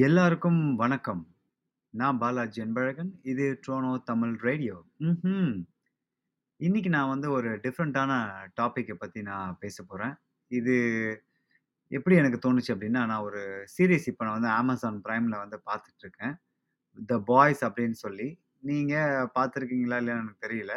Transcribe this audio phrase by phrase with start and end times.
[0.00, 1.20] எல்லாருக்கும் வணக்கம்.
[1.94, 3.10] நான் பாலாஜி அன்பழகன்.
[3.22, 4.76] இது ட்ரோனோ தமிழ் ரேடியோ.
[5.02, 5.54] ம்
[6.60, 8.12] இன்னைக்கு நான் வந்து ஒரு டிஃப்ரெண்ட்டான
[8.56, 10.14] டாப்பிக்கை பற்றி நான் பேச போகிறேன்
[10.50, 10.74] இது
[11.90, 16.34] எப்படி எனக்கு தோணுச்சு அப்படின்னா நான் ஒரு சீரீஸ் இப்போ நான் வந்து அமேசான் ப்ரைமில் வந்து பார்த்துட்ருக்கேன்
[17.08, 18.28] "த பாய்ஸ்" அப்படின்னு சொல்லி.
[18.62, 20.74] நீங்கள் பார்த்துருக்கீங்களா இல்லைன்னு எனக்கு தெரியல.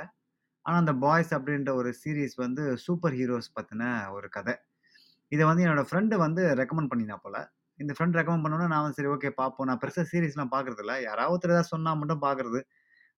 [0.65, 4.55] ஆனால் அந்த பாய்ஸ் அப்படின்ற ஒரு சீரீஸ் வந்து சூப்பர் ஹீரோஸ் பற்றின ஒரு கதை
[5.31, 7.41] இதை வந்து என்னோடய ஃப்ரெண்டு வந்து ரெக்கமெண்ட் பண்ணினா போல்
[7.79, 9.67] இந்த ஃப்ரெண்ட் ரெக்கமெண்ட் பண்ணோன்னா நான் சரி ஓகே பார்ப்போம்.
[9.69, 12.59] நான் பெருசாக சீரிஸ்லாம் பார்க்குறதில்ல யாராவது ஒருத்தர் ஏதாவது சொன்னால் மட்டும் பார்க்கறது.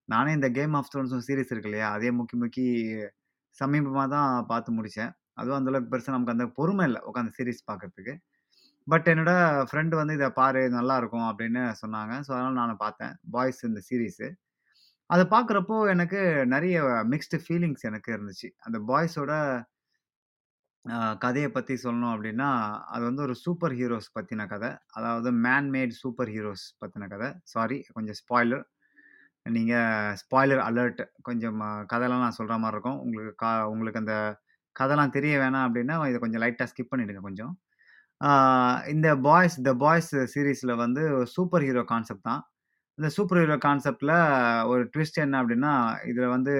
[0.09, 1.87] நானே இந்த கேம் ஆஃப் ஸ்டோன்ஸும் சீரிஸ் இருக்கு இல்லையா?
[1.97, 2.65] அதே முக்கி முக்கி
[3.57, 8.13] சமீபமாக தான் பார்த்து முடித்தேன் அதுவும் அந்தளவுக்கு பெருசாக நமக்கு அந்த பொறுமை இல்லை உட்காந்து சீரிஸ் பார்க்கறதுக்கு.
[8.87, 9.31] பட் என்னோட
[9.69, 12.13] ஃப்ரெண்டு வந்து இதை பாரு நல்லாருக்கும்" அப்படின்னு சொன்னாங்க.
[12.27, 13.13] ஸோ அதனால் நானும் பார்த்தேன்.
[13.35, 14.27] பாய்ஸ் இந்த சீரீஸு
[15.09, 16.19] அதை பார்க்குறப்போ எனக்கு
[16.53, 16.75] நிறைய
[17.13, 18.49] மிக்ஸ்டு ஃபீலிங்ஸ் எனக்கு இருந்துச்சு.
[18.67, 19.33] அந்த பாய்ஸோட
[20.85, 22.49] கதையை கதைய பத்தி சொல்லணும் அப்படின்னா
[22.93, 24.65] அது வந்து ஒரு சூப்பர் ஹீரோஸ் பத்தின கத.
[24.97, 27.23] அதாவது மேன் மேட் சூப்பர் ஹீரோஸ் பத்தின கத.
[27.53, 28.63] சாரி கொஞ்சம் ஸ்பாய்லர்.
[29.45, 29.73] நீங்க
[30.21, 31.59] ஸ்பாய்லர் அலர்ட் கொஞ்சம்
[31.93, 32.99] கதைலாம் நான் சொல்ற மாரி இருக்கும்.
[33.05, 34.15] உங்களுக்கு கா உங்களுக்கு அந்த
[34.75, 37.53] கதைலாம் தெரிய வேணாம் அப்படின்னா இத கொஞ்சம் லைட்டா ஸ்கிப் பண்ணிடுங்க கொஞ்சம்.
[38.21, 38.29] ஆ
[38.93, 41.03] இந்த பாய்ஸ் த பாய்ஸ் சீரிஸ்ல வந்து
[41.35, 42.41] சூப்பர் ஹீரோ கான்செப்ட் தான்.
[42.97, 44.13] இந்த சூப்பர் ஹீரோ கான்செப்ட்ல
[44.71, 45.73] ஒரு ட்விஸ்ட் என்ன அப்படின்னா
[46.11, 46.55] இதுல வந்து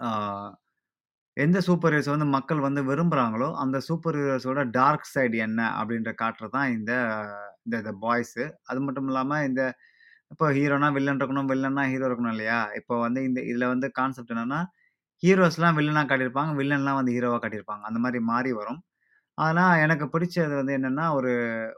[0.00, 0.08] ஆ
[1.36, 6.54] எந்த சூப்பர் ஹீரோஸ் வந்து மக்கள் வந்து விரும்புறாங்களோ, அந்த சூப்பர் ஹீரோஸோட டார்க் சைடு என்ன அப்படின்ற காட்டுறது
[6.56, 6.92] தான் இந்த
[7.64, 9.62] இந்த இந்த பாய்ஸு அது மட்டும் இல்லாம இந்த
[10.32, 12.58] இப்போ ஹீரோனா வில்லன் இருக்கணும், வில்லன்னா ஹீரோ இருக்கணும் இல்லையா?
[12.80, 14.60] இப்போ வந்து இந்த இதுல வந்து கான்செப்ட் என்னன்னா,
[15.22, 16.52] ஹீரோஸ்லாம் வில்லனா காட்டியிருப்பாங்க.
[16.60, 17.84] வில்லன்லாம் வந்து ஹீரோவா காட்டியிருப்பாங்க.
[17.90, 18.80] அந்த மாரி மாறி வரும்.
[19.38, 21.32] ஆனா எனக்கு பிடிச்சது வந்து என்னன்னா, ஒரு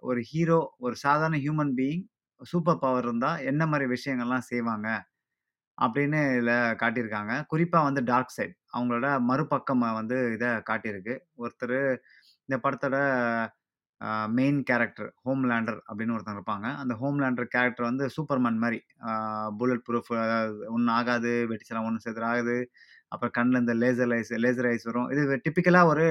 [0.04, 2.04] ஒரு ஹீரோ, ஒரு சாதாரண ஹியூமன் பீயிங்
[2.42, 4.88] சூப்பர் பவர் இருந்தா என்ன மாரி விஷயங்கள்லாம் செய்வாங்க?
[5.82, 6.52] அப்படின்னு இதில்
[6.82, 7.34] காட்டியிருக்காங்க.
[7.52, 8.54] குறிப்பா வந்து டார்க் சைட்.
[8.74, 11.14] அவங்களோட மறுபக்கம் வந்து இத காட்டியிருக்கு.
[11.38, 11.80] ஒருத்தரு
[12.48, 12.96] இந்த படத்தோட
[14.00, 16.68] அ மெயின் கேரக்டர் ஹோம்லேண்டர் அப்படின்னு ஒருத்தங்க இருப்பாங்க.
[16.82, 18.80] அந்த ஹோம்லேண்டர் கேரக்டர் வந்து சூப்பர்மேன் மாரி.
[19.04, 19.10] அ
[19.60, 22.56] புல்லட் ப்ரூஃப் அதாவது ஒண்ணும் ஆகாது, வெடிச்சுலாம் ஒண்ணும் சேதாராது.
[23.12, 25.08] அப்புறம் கண்ல இந்த லேசர் ஐஸ் லேசர் ஐஸ் வரும்.
[25.14, 26.06] இது டிப்பிக்கலாக ஒரு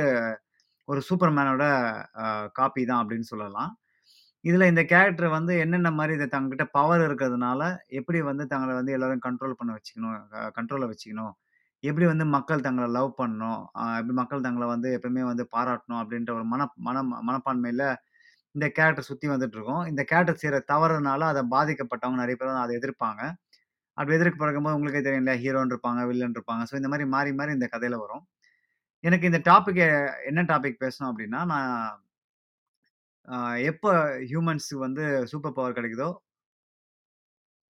[0.88, 1.63] ஒரு சூப்பர்மேனோட
[2.22, 2.25] அ
[2.56, 3.72] காப்பி தான் அப்படின்னு சொல்லலாம்.
[4.46, 7.62] இதுல இந்த கேரக்டர் வந்து என்னென்ன மாரி இத தங்ககிட்ட பவர் இருக்கிறதுனால,
[8.00, 11.34] எப்படி வந்து தங்கள வந்து எல்லாரும் கண்ட்ரோல் பண்ண வச்சுக்கணும், அ கண்ட்ரோல்ல வச்சுக்கணும்.
[11.84, 16.31] எப்படி வந்து மக்கள் தங்கள லவ் பண்ணணும், அ எப்படி மக்கள் தங்கள வந்து எப்பவுமே வந்து பாராட்டணும் அப்படின்ற
[16.38, 16.97] ஒரு மன மன
[17.28, 17.85] மனப்பான்மையில
[18.56, 19.84] இந்த கேரக்டர் சுத்தி வந்துட்டுருக்கும்.
[19.91, 23.22] இந்த கேரக்டர் செய்ற தவறுனால அத பாதிக்கப்பட்டவங்க நெறைய பேர் அத எதிர்ப்பாங்க.
[23.97, 26.63] அப்படி எதிர்க்க பார்க்கும்போது உங்களுக்கே தெரியும் ஹீரோன்னு இருப்பாங்க, வில்லன் இருப்பாங்க.
[26.69, 28.23] ஸோ இந்த மாரி மாறி மாறி இந்த கதையில வரும்.
[29.03, 29.81] எனக்கு இந்த டாபிக்
[30.29, 31.72] என்ன டாபிக் பேசணும் அப்படின்னா நான்
[33.28, 33.38] எப்போ
[33.72, 33.86] எப்ப
[34.28, 36.09] ஹியூமன்ஸ் வந்து சூப்பர் பவர் கிடைக்குதோ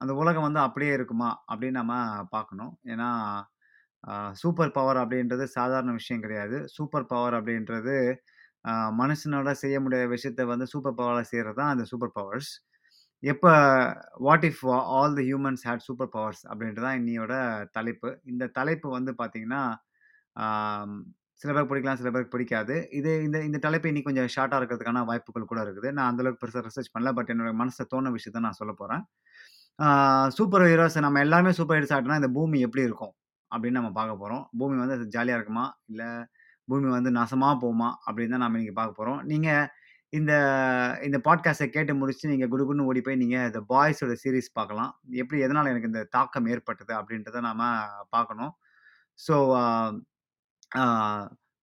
[0.01, 1.29] அந்த உலகம் வந்து அப்படியே இருக்குமா?
[1.49, 1.95] அப்படின்னு நம்ம
[2.33, 2.73] பார்க்கணும்.
[2.87, 3.09] ஏன்னா,
[4.03, 6.57] அ சூப்பர் பவர் அப்படின்றது சாதாரண விஷயம் கிடையாது.
[6.75, 7.95] சூப்பர் பவர் அப்படின்றது
[8.65, 8.73] அ
[9.61, 12.51] செய்ய முடியாத விஷயத்த வந்து சூப்பர் பவர்ல செய்றது தான் அந்த சூப்பர் பவர்ஸ்.
[13.23, 13.45] எப்ப
[14.25, 14.61] what if
[14.93, 17.33] all the humans had super powers அப்படின்றது தான் இன்னியோட
[17.77, 18.11] தலைப்பு.
[18.27, 19.63] இந்த தலைப்பு வந்து பார்த்தீங்கன்னா,
[21.41, 22.75] சில பேருக்கு பிடிக்கலாம், சில பேருக்கு பிடிக்காது.
[22.99, 25.89] இது இந்த இந்த தலைப்பு இன்னைக்கு கொஞ்சம் ஷார்ட்டாக இருக்கிறதுக்கான வாய்ப்புகள் கூட இருக்குது.
[25.97, 27.11] நான் அந்தளவுக்கு பெருசாக ரிசர்ச் பண்ணல.
[27.19, 29.03] பட் என்னோட மனசை தோண விஷயத்த நான் சொல்ல போகிறேன்
[30.37, 33.13] சூப்பர் ஹீரோஸ் நம்ம எல்லாருமே சூப்பர் ஹீரோஸ் ஆயிட்டோம்னா, இந்த பூமி எப்படி இருக்கும்?
[33.51, 35.65] அப்படின்னு நம்ம பார்க்க போகிறோம் பூமி வந்து ஜாலியாக இருக்குமா?
[35.91, 36.09] இல்லை
[36.71, 37.89] பூமி வந்து நாசமாக போகுமா?
[38.07, 39.65] அப்படின்னு தான் நம்ம இன்றைக்கி பார்க்க போகிறோம் நீங்கள்
[40.19, 40.33] இந்த
[41.07, 44.91] இந்த பாட்காஸ்ட்டை கேட்டு முடிச்சு நீங்கள் குடுகுன்னு ஓடி போய் நீங்கள் இந்த பாய்ஸோட சீரிஸ் பார்க்கலாம்.
[45.21, 46.93] எப்படி எதனால் எனக்கு இந்த தாக்கம் ஏற்பட்டது?
[46.99, 47.65] அப்படின்றத நாம்
[48.15, 48.53] பார்க்கணும்.
[49.19, 49.35] So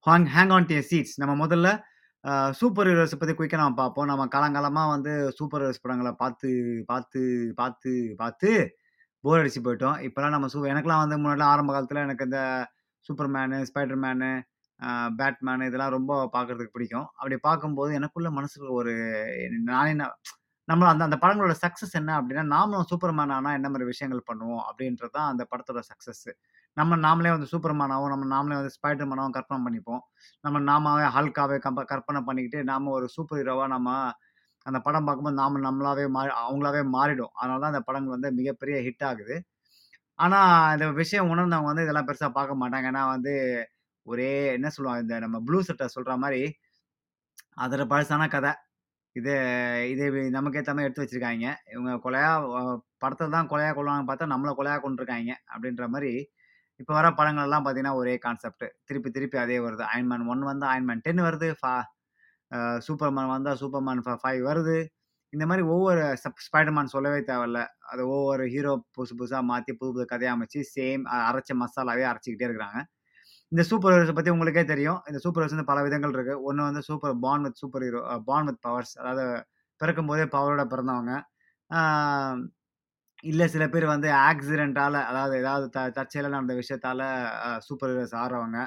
[0.06, 1.14] hang hang on to seats.
[1.22, 1.68] நம்ம முதல்ல
[2.60, 4.08] சூப்பர் ஹீரோஸை பற்றி குயிக்காக நம்ம பார்ப்போம்.
[4.10, 6.50] நம்ம காலங்காலமாக வந்து சூப்பர் ஹீரோஸ் படங்களை பார்த்து,
[6.90, 7.20] பார்த்து,
[7.60, 7.92] பார்த்து,
[8.22, 8.50] பார்த்து
[9.24, 9.96] போர் அடிச்சு போயிட்டோம்.
[10.06, 12.40] இப்போலாம் நம்ம சூ எனக்கெல்லாம் வந்து முன்னாடிலாம் ஆரம்ப காலத்தில் எனக்கு இந்த
[13.06, 14.30] சூப்பர்மேனு, ஸ்பைடர்மேனு,
[14.80, 14.88] அ
[15.20, 17.08] பேட்மேன் இதெல்லாம் ரொம்ப பார்க்கறதுக்கு பிடிக்கும்.
[17.18, 18.92] அப்படி பார்க்கும்போது எனக்குள்ள மனசுக்கு ஒரு
[19.72, 20.04] நானே ந
[20.68, 24.64] அந்த அந்த படங்களோட சக்ஸஸ் என்ன அப்படின்னா நாமளும் சூப்பர் மேன் ஆனால் என்ன மாதிரி விஷயங்கள் பண்ணுவோம்?
[24.68, 26.32] அப்படின்றது தான் அந்த படத்தோட சக்ஸஸ்ஸு
[26.78, 30.02] நம்ம நாமளே வந்து சூப்பர்மேனாவும், நம்ம நாமளே வந்து ஸ்பைடர்மேனாவும் கற்பனை பண்ணிப்போம்.
[30.44, 33.90] நம்ம நாமாவே ஹல்காவே கம்ப கற்பனை பண்ணிக்கிட்டு, நாம ஒரு சூப்பர் ஹீரோவாக நம்ம
[34.66, 37.32] அந்த படம் பார்க்கும்போது நாம நம்மளாவே மாறி அவங்களாவே மாறிடும்.
[37.40, 39.36] அதனால தான் அந்த படங்கள் வந்து மிகப்பெரிய ஹிட் ஆகுது.
[40.24, 42.88] ஆனால் இந்த விஷயம் உணர்ந்தவங்க வந்து இதெல்லாம் பெருசாக பார்க்க மாட்டாங்க.
[42.92, 43.32] ஏன்னா வந்து
[44.06, 46.42] ஒரே என்ன சொல்லுவாங்க, இந்த நம்ம ப்ளூ செட்டை சொல்கிற மாதிரி
[47.64, 48.52] அதில் பழசான கதை
[49.16, 49.32] இது
[49.92, 50.04] இது
[50.36, 52.30] நமக்கு ஏற்ற மாதிரி எடுத்து வச்சுருக்காங்க இவங்க கொலையா
[53.02, 56.12] படத்தை தான் கொலையா கொல்லுவாங்கன்னு பார்த்தா, நம்மளை கொலையா கொண்டிருக்காங்க அப்படின்ற மாதிரி
[56.80, 58.66] இப்போ வர படங்கள்லாம் பார்த்தீங்கன்னா, ஒரே கான்செப்ட்.
[58.88, 59.84] திருப்பி திருப்பி அதே வருது.
[59.92, 61.48] அயன்மேன் மேன் 1 வந்தா அயர்ன் மேன் 10 வருது.
[61.60, 61.72] ஃபா
[62.86, 64.76] சூப்பர்மேன் வந்தால் சூப்பர்மேன் ஃப ஃபைவ் வருது.
[65.32, 66.02] இந்த மாதிரி ஒவ்வொரு
[66.46, 67.60] ஸ்பைடர்மேன் சொல்லவே தேவையில்ல.
[67.90, 72.80] அது ஒவ்வொரு ஹீரோ புதுசு புதுசாக மாற்றி புது புது கதையை அமைச்சு சேம் அரைச்ச மசாலாவே அரைச்சிக்கிட்டே இருக்கிறாங்க.
[73.52, 75.00] இந்த சூப்பர் ஹீரோஸை பற்றி உங்களுக்கே தெரியும்.
[75.10, 78.48] இந்த சூப்பர் ஹீரோஸ் வந்து பல விதங்கள் இருக்குது ஒன்று வந்து super born with super hero born
[78.50, 78.94] with powers.
[79.02, 79.24] அதாவது
[79.80, 81.12] பிறக்கும்போதே பவரோட பிறந்தவங்க.
[83.24, 87.00] இல்லை இல்ல சில பேர் வந்து ஆக்சிடென்ட்டால அதாவது ஏதாவது த தற்செயலா நடந்த விஷயத்தால
[87.46, 88.58] அ சூப்பர் ஹீரோஸ் ஆறவங்க.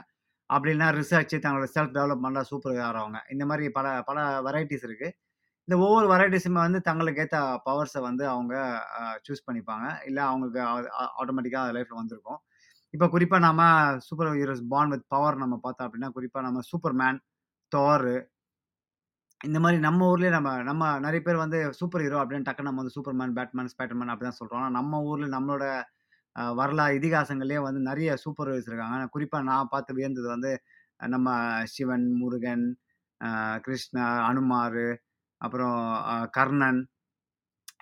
[0.50, 3.20] அப்படி இல்லன்னா ரிசர்ச் தங்களோட செல்ஃப் டெவலப்மெண்ட்ல சூப்பர் ஹீரோ ஆறவங்க.
[3.34, 4.18] இந்த மாரி பல பல
[4.48, 5.10] வெரைட்டீஸ் இருக்கு.
[5.68, 7.38] இந்த ஒவ்வொரு வெரைட்டீஸுமே வந்து தங்களுக்கு ஏத்த
[7.68, 8.56] பவர்ஸ வந்து அவங்க
[9.00, 9.88] அ சூஸ் பண்ணிப்பாங்க.
[10.10, 10.74] இல்ல அவங்களுக்கு ஆ
[11.20, 12.40] ஆட்டோமேட்டிக்கா லைஃப்ல வந்திருக்கும்.
[12.94, 13.62] இப்ப குறிப்பா நாம
[14.08, 17.20] super heroes born with power நம்ம பார்த்தோம் அப்படின்னா, குறிப்பா நம்ம சூப்பர்மேன்,
[17.72, 18.16] தாரு
[19.44, 22.96] இந்த மாதிரி நம்ம ஊர்லயே நம்ம நம்ம நிறைய பேர் வந்து சூப்பர் ஹீரோ அப்படின்னு டக்குனு நம்ம வந்து
[22.98, 24.56] சூப்பர்மேன், பேட்மேன், ஸ்பைடர்மேன் அப்படிதான் சொல்றோம்.
[24.56, 25.66] ஆனா நம்ம ஊர்ல நம்மளோட
[26.56, 29.10] வரலாறு இதிகாசங்கள்லயே வந்து நிறைய சூப்பர் ஹீரோஸ் இருக்காங்க.
[29.16, 30.52] குறிப்பா நான் பார்த்து வியந்தது வந்து
[31.04, 31.28] அஹ் நம்ம
[31.66, 32.66] சிவன், முருகன்,
[33.62, 34.84] கிருஷ்ணா, அனுமார்
[35.42, 35.78] அப்புறம்
[36.32, 36.82] கர்ணன்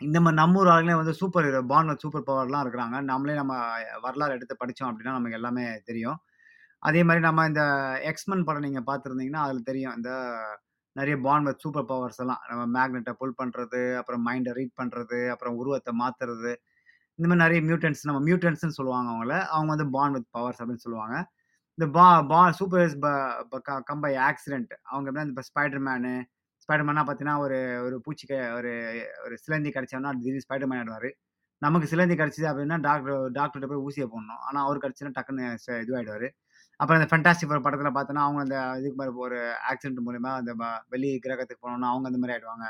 [0.01, 3.01] இந்த மாதிரி நம்ம ஊர் ஆளுங்களே வந்து சூப்பர் ஹீரோ பான் சூப்பர் பவர்லாம் இருக்கிறாங்க.
[3.03, 3.53] நம்மளே நம்ம
[4.01, 6.17] வரலாறு எடுத்து படிச்சோம் அப்படின்னா நமக்கு எல்லாமே தெரியும்.
[6.79, 7.63] அதே மாதிரி நம்ம இந்த
[8.03, 9.95] எக்ஸ்மன் படம் நீங்க பார்த்துருந்தீங்கன்னா அதுல தெரியும்.
[9.95, 10.11] இந்த
[10.99, 12.41] நிறைய பாண்ட் வித் சூப்பர் பவர்ஸ் எல்லாம்.
[12.49, 16.51] நம்ம மேக்னெட்டை புல் பண்ணுறது அப்புறம் மைண்டை ரீட் பண்ணுறது அப்புறம் உருவத்தை மாற்றுறது
[17.19, 19.33] இந்த மாதிரி நிறைய மியூட்டன்ஸ் நம்ம மியூட்டன்ஸ்னு சொல்லுவாங்க அவங்கள.
[19.55, 21.15] அவங்க வந்து பாண்ட் வித் பவர்ஸ் அப்படின்னு சொல்லுவாங்க.
[21.77, 22.99] இந்த பா பா சூப்பர் ஹீரோஸ்
[23.49, 23.93] ப க
[24.29, 24.73] ஆக்சிடென்ட்.
[24.83, 26.13] அவங்க எப்படின்னா இந்த ஸ்பைடர் மேனு
[26.65, 28.71] ஸ்பைடர்மேன்னா பார்த்தீங்கன்னா, ஒரு ஒரு பூச்சிக்கை ஒரு
[29.25, 31.09] ஒரு சிலந்தி கிடச்சோம்னா திடீர் ஸ்பைடர் ஸ்பைடர்மேன் ஆடுவார்
[31.61, 34.41] நமக்கு சிலந்தி கிடச்சிது அப்படின்னா டாக்டர் டாக்டர்கிட்ட போய் ஊசியை போடணும்.
[34.47, 35.45] ஆனால் அவர் கடிச்சுதுன்னா டக்குன்னு
[35.83, 36.27] இதுவாகிடுவார்
[36.79, 39.37] அப்புறம் இந்த ஃபென்டாஸ்டிக் ஒரு படத்தில் பார்த்தோன்னா, அவங்க அந்த இதுக்கு மாதிரி ஒரு
[39.71, 40.51] ஆக்சிடென்ட் மூலிமா அந்த
[40.89, 42.67] வெளி கிரகத்துக்கு போனோம்னா, அவங்க அந்த மாதிரி ஆயிடுவாங்க.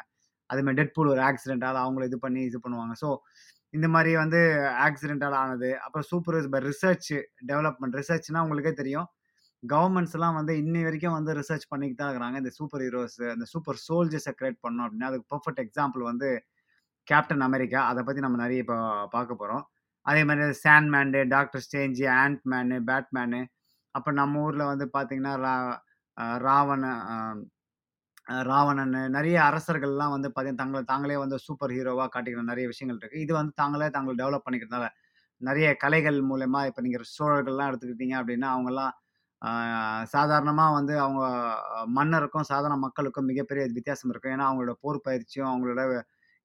[0.50, 2.94] அதே மாரி டெட்பூல் ஒரு ஆக்சிடென்ட்டால் அவங்கள இது பண்ணி இது பண்ணுவாங்க.
[3.04, 3.10] ஸோ,
[3.74, 4.40] இந்த மாதிரி வந்து
[4.88, 5.70] ஆக்சிடென்ட்டால ஆனது.
[5.80, 7.10] அப்புறம் சூப்பர் பை ரிசர்ச்
[7.48, 9.08] டெவலப்மெண்ட் ரிசர்ச்னா உங்களுக்கே தெரியும்.
[9.64, 12.38] கவர்மெண்ட்ஸ்லாம் வந்து இன்னி வரைக்கும் வந்து ரிசர்ச் பண்ணிட்டு தான் இருக்கிறாங்க.
[12.38, 16.30] இந்த சூப்பர் ஹீரோஸ், அந்த சூப்பர் சோல்ஜர்ஸை கிரியேட் பண்ணோம் அப்படின்னா, அதுக்கு பர்ஃபெக்ட் எக்ஸாம்பிள் வந்து
[17.08, 17.82] கேப்டன் அமெரிக்கா.
[17.92, 18.78] அதை பற்றி நம்ம நிறைய இப்போ
[19.12, 19.64] பார்க்க போகிறோம்
[20.06, 23.42] அதே மாதிரி Sandman, Doctor Strange Ant Man, Batman
[23.96, 25.56] அப்ப நம்ம ஊர்ல வந்து பார்த்தீங்கன்னா, ரா
[26.18, 27.16] அ ராவண அ
[28.28, 33.24] அ ராவணனு நெறைய அரசர்கள்லாம் வந்து பார்த்தீங்கன்னா, தங்கள தாங்களே வந்து சூப்பர் ஹீரோவா காட்டிக்கிற நெறைய விஷயங்கள் இருக்கு.
[33.26, 34.88] இது வந்து தாங்களே தாங்கள டெவலப் பண்ணிக்கிறதுனால,
[35.42, 38.94] நெறைய கலைகள் மூலியமா இப்ப நீங்க சோழர்கள்லாம் எடுத்துக்கிட்டீங்க அப்படின்னா, அவங்கலாம்
[39.42, 41.22] சாதாரணமாக சாதாரணமா வந்து அவங்க
[41.98, 44.34] மன்னருக்கும், சாதாரண மக்களுக்கும் மிகப்பெரிய வித்தியாசம் இருக்கும்.
[44.36, 45.82] ஏன்னா, அவங்களோட போர் பயிற்சியும், அவங்களோட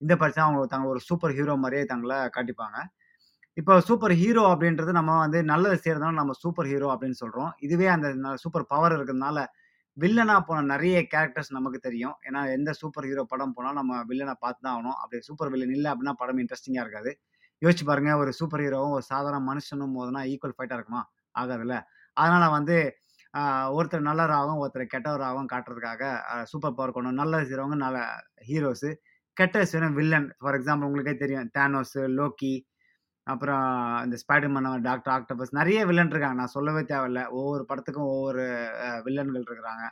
[0.02, 2.79] இந்த பயிற்சியும் அவங்க தாங்க ஒரு சூப்பர் ஹீரோ மாரியே தங்கள காட்டிப்பாங்க.
[3.56, 7.51] இப்போ சூப்பர் ஹீரோ அப்படின்றது நம்ம வந்து நல்லது செய்றதுனால நம்ம சூப்பர் ஹீரோ அப்படின்னு சொல்றோம்.
[7.59, 8.09] இதுவே அந்த
[8.43, 9.39] சூப்பர் பவர் இருக்கிறதுனால,
[9.97, 12.17] வில்லனா போன நிறைய கேரக்டர்ஸ் நமக்கு தெரியும்.
[12.27, 14.99] ஏன்னா, எந்த சூப்பர் ஹீரோ படம் போனாலும் நம்ம வில்லனை பார்த்து தான் ஆகணும்.
[15.03, 17.12] அப்படி சூப்பர் வில்லன் இல்லை அப்படின்னா படம் இன்ட்ரெஸ்டிங்காக இருக்காது.
[17.62, 21.03] யோசிச்சு பாருங்க, ஒரு சூப்பர் ஹீரோவும், ஒரு சாதாரண மனுஷனும் போதுனா ஈக்குவல் ஃபைட்டாக இருக்குமா?
[21.35, 21.77] ஆகாதுல்ல.
[22.17, 22.77] அதனால வந்து
[23.77, 26.03] ஒருத்தர் நல்லவராகவும், ஒருத்தர் கெட்டவராகவும் காட்டுறதுக்காக
[26.51, 27.99] சூப்பர் பவர் கொண்டு நல்லது செய்கிறவங்க நல்ல
[28.51, 28.91] ஹீரோஸு.
[29.37, 30.29] கெட்ட செய்யணும் வில்லன்.
[30.43, 31.49] ஃபார் எக்ஸாம்பிள் உங்களுக்கே தெரியும்.
[31.59, 32.53] தானோஸு, லோக்கி
[33.26, 33.67] அப்புறம்
[34.06, 36.38] இந்த ஸ்பைடர்மேன், டாக்டர் ஆக்டோபஸ் நிறைய வில்லன் இருக்காங்க.
[36.41, 37.21] நான் சொல்லவே தேவையில்ல.
[37.38, 38.44] ஒவ்வொரு படத்துக்கும் ஒவ்வொரு
[39.06, 39.85] வில்லன்கள் இருக்கிறாங்க.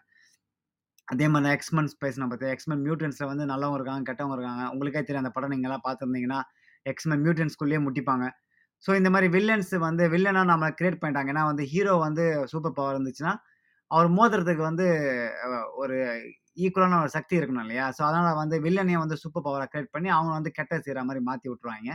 [1.09, 2.53] அதே மாதிரி எக்ஸ்மென் ஸ்பேஸ் நம்ம பாத்தியா?
[2.57, 4.65] எக்ஸ்மென் மியூட்டன்ஸில் வந்து நல்லவங்க இருக்காங்க, கெட்டவங்க இருக்காங்க.
[4.75, 6.41] உங்களுக்கே தெரியும் அந்த படம் நீங்களாம் பார்த்துருந்தீங்கன்னா
[6.87, 8.27] எக்ஸ்மென் மியூட்டன்ஸ்குள்ளேயே முட்டிப்பாங்க.
[8.85, 11.33] ஸோ இந்த மாதிரி வில்லன்ஸ் வந்து வில்லனாக நம்ம கிரியேட் பண்ணிட்டாங்க.
[11.35, 13.35] ஏன்னா வந்து ஹீரோ வந்து சூப்பர் பவர் இருந்துச்சுன்னா,
[13.91, 14.87] அவர் மோதுறதுக்கு வந்து
[15.83, 15.97] ஒரு
[16.65, 17.85] ஈக்குவலான ஒரு சக்தி இருக்கணும் இல்லையா?
[17.97, 21.49] ஸோ அதனால் வந்து வில்லனையும் வந்து சூப்பர் பவராக கிரியேட் பண்ணி, அவங்க வந்து கெட்டது செய்கிற மாதிரி மாற்றி
[21.53, 21.93] விட்ருவாங்க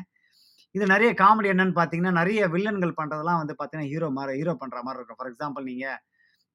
[0.77, 4.99] இது நிறைய காமெடி என்னன்னு பார்த்தீங்கன்னா, நிறைய வில்லன்கள் பண்றதெல்லாம் வந்து பார்த்தீங்கன்னா, ஹீரோ மாதிரி ஹீரோ பண்ற மாதிரி
[4.99, 5.19] இருக்கும்.
[5.19, 5.85] ஃபார் எக்ஸாம்பிள் நீங்க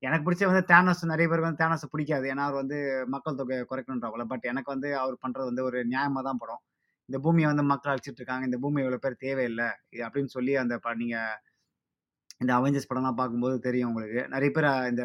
[0.02, 2.26] எனக்கு பிடிச்ச வந்து தேனஸ் நிறைய பேருக்கு வந்து தானோஸ பிடிக்காது.
[2.32, 2.78] ஏன்னா, அவர் வந்து
[3.08, 6.62] மக்கள் தொகைய குறைக்கணுன்றவங்கள பட் எனக்கு வந்து அவர் பண்றது வந்து ஒரு நியாயமா தான் படம்
[7.08, 8.44] இந்த பூமியை வந்து மக்கள் அழிச்சிட்டு இருக்காங்க.
[8.44, 9.68] இந்த பூமி இவ்வளோ பேர் தேவையில்லை
[10.02, 11.16] அப்படின்னு சொல்லி அந்த ப நீங்க
[12.40, 14.20] இந்த அவெஞ்சர்ஸ் படம்லாம் பார்க்கும்போது தெரியும் உங்களுக்கு.
[14.28, 15.04] நிறைய பேர் இந்த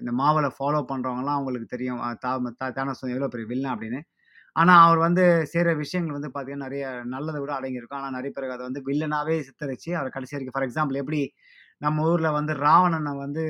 [0.00, 2.00] இந்த மாவலை ஃபாலோ பண்றவங்கலாம் அவங்களுக்கு தெரியும்.
[2.76, 4.00] தேனஸ் த எவ்வளோ பெரிய வில்லன் அப்படின்னு.
[4.56, 6.84] ஆனால் அவர் வந்து செய்கிற விஷயங்கள் வந்து பார்த்தீங்கன்னா, நிறைய
[7.14, 8.00] நல்லதை விட அடங்கியிருக்கும்.
[8.00, 11.20] ஆனால் நிறைய பேருக்கு அதை வந்து வில்லனாவே சித்தரிச்சு, அவர் கடைசி வரைக்கும் ஃபார் எக்ஸாம்பிள் எப்படி
[11.80, 13.44] நம்ம ஊரில் வந்து ராவணனை வந்து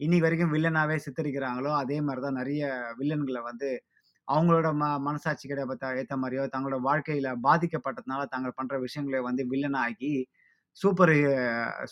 [0.00, 2.62] இன்னி வரைக்கும் வில்லனாவே சித்தரிக்கிறாங்களோ, அதே மாதிரி தான் நிறைய
[3.00, 3.68] வில்லன்களை வந்து
[4.28, 10.12] அவங்களோட ம மனசாட்சிக்கு ஏத்த ஏற்ற மாதிரியோ தங்களோட வாழ்க்கையில் பாதிக்கப்பட்டதுனால தாங்கள் பண்ணுற விஷயங்களை வந்து வில்லனாக ஆக்கி,
[10.78, 11.14] சூப்பர்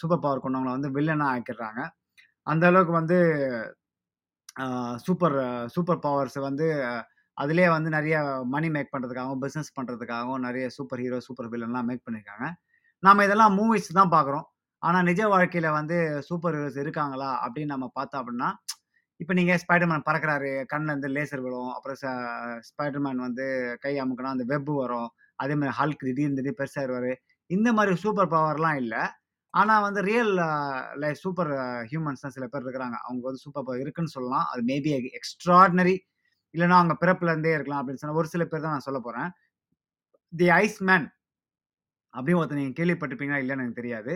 [0.00, 1.80] சூப்பர் பவர் கொண்டவங்களை வந்து வில்லனாக ஆக்கிடுறாங்க.
[2.46, 3.18] அந்த அளவுக்கு வந்து
[5.06, 5.36] சூப்பர்
[5.74, 6.66] சூப்பர் பவர்ஸ் வந்து
[7.40, 12.46] அதுலேயே வந்து நிறைய மணி மேக் பண்ணுறதுக்காகவும் பிஸ்னஸ் பண்ணுறதுக்காகவும் நிறைய சூப்பர் ஹீரோ, சூப்பர் வில்லன்லாம் மேக் பண்ணியிருக்காங்க.
[13.02, 14.46] நாம் இதெல்லாம் மூவிஸ் தான் பார்க்குறோம்.
[14.82, 17.30] ஆனால் நிஜ வாழ்க்கையில் வந்து சூப்பர் ஹீரோஸ் இருக்காங்களா?
[17.44, 18.48] அப்படின்னு நம்ம பார்த்தோம் அப்படின்னா,
[19.20, 20.64] இப்போ நீங்கள் ஸ்பைடர்மேன் பறக்குறாரு.
[20.72, 21.72] கண்ணிலேருந்து லேசர் விழும்.
[21.72, 22.06] அப்புறம் ச
[22.68, 23.46] ஸ்பைடர்மேன் வந்து
[23.80, 25.08] கை அமுக்கினா அந்த வெப் வரும்.
[25.36, 27.12] அதே மாதிரி ஹல்க் திடீர்னு பெருசாக பெருசாயிருவாரு.
[27.50, 29.02] இந்த மாதிரி சூப்பர் பவர்லாம் இல்லை
[29.54, 30.32] ஆனால் வந்து ரியல்
[30.94, 31.50] லைஃப் சூப்பர்
[31.90, 32.96] ஹியூமன்ஸ் தான் சில பேர் இருக்கிறாங்க.
[33.06, 34.46] அவங்க வந்து சூப்பர் பவர் இருக்குன்னு சொல்லலாம்.
[34.52, 35.94] அது மேபி எக்ஸ்ட்ராடினரி
[36.54, 39.30] இல்லைன்னா அவங்க பிறப்புல இருந்தே இருக்கலாம் அப்படின்னு சொன்ன ஒரு சில பேர் தான் நான் சொல்ல போறேன்.
[40.32, 41.06] தி ஐஸ் மேன்
[42.14, 44.14] அப்படின்னு ஒருத்தர் நீங்க கேள்விப்பட்டிருப்பீங்களா இல்லைன்னு எனக்கு தெரியாது.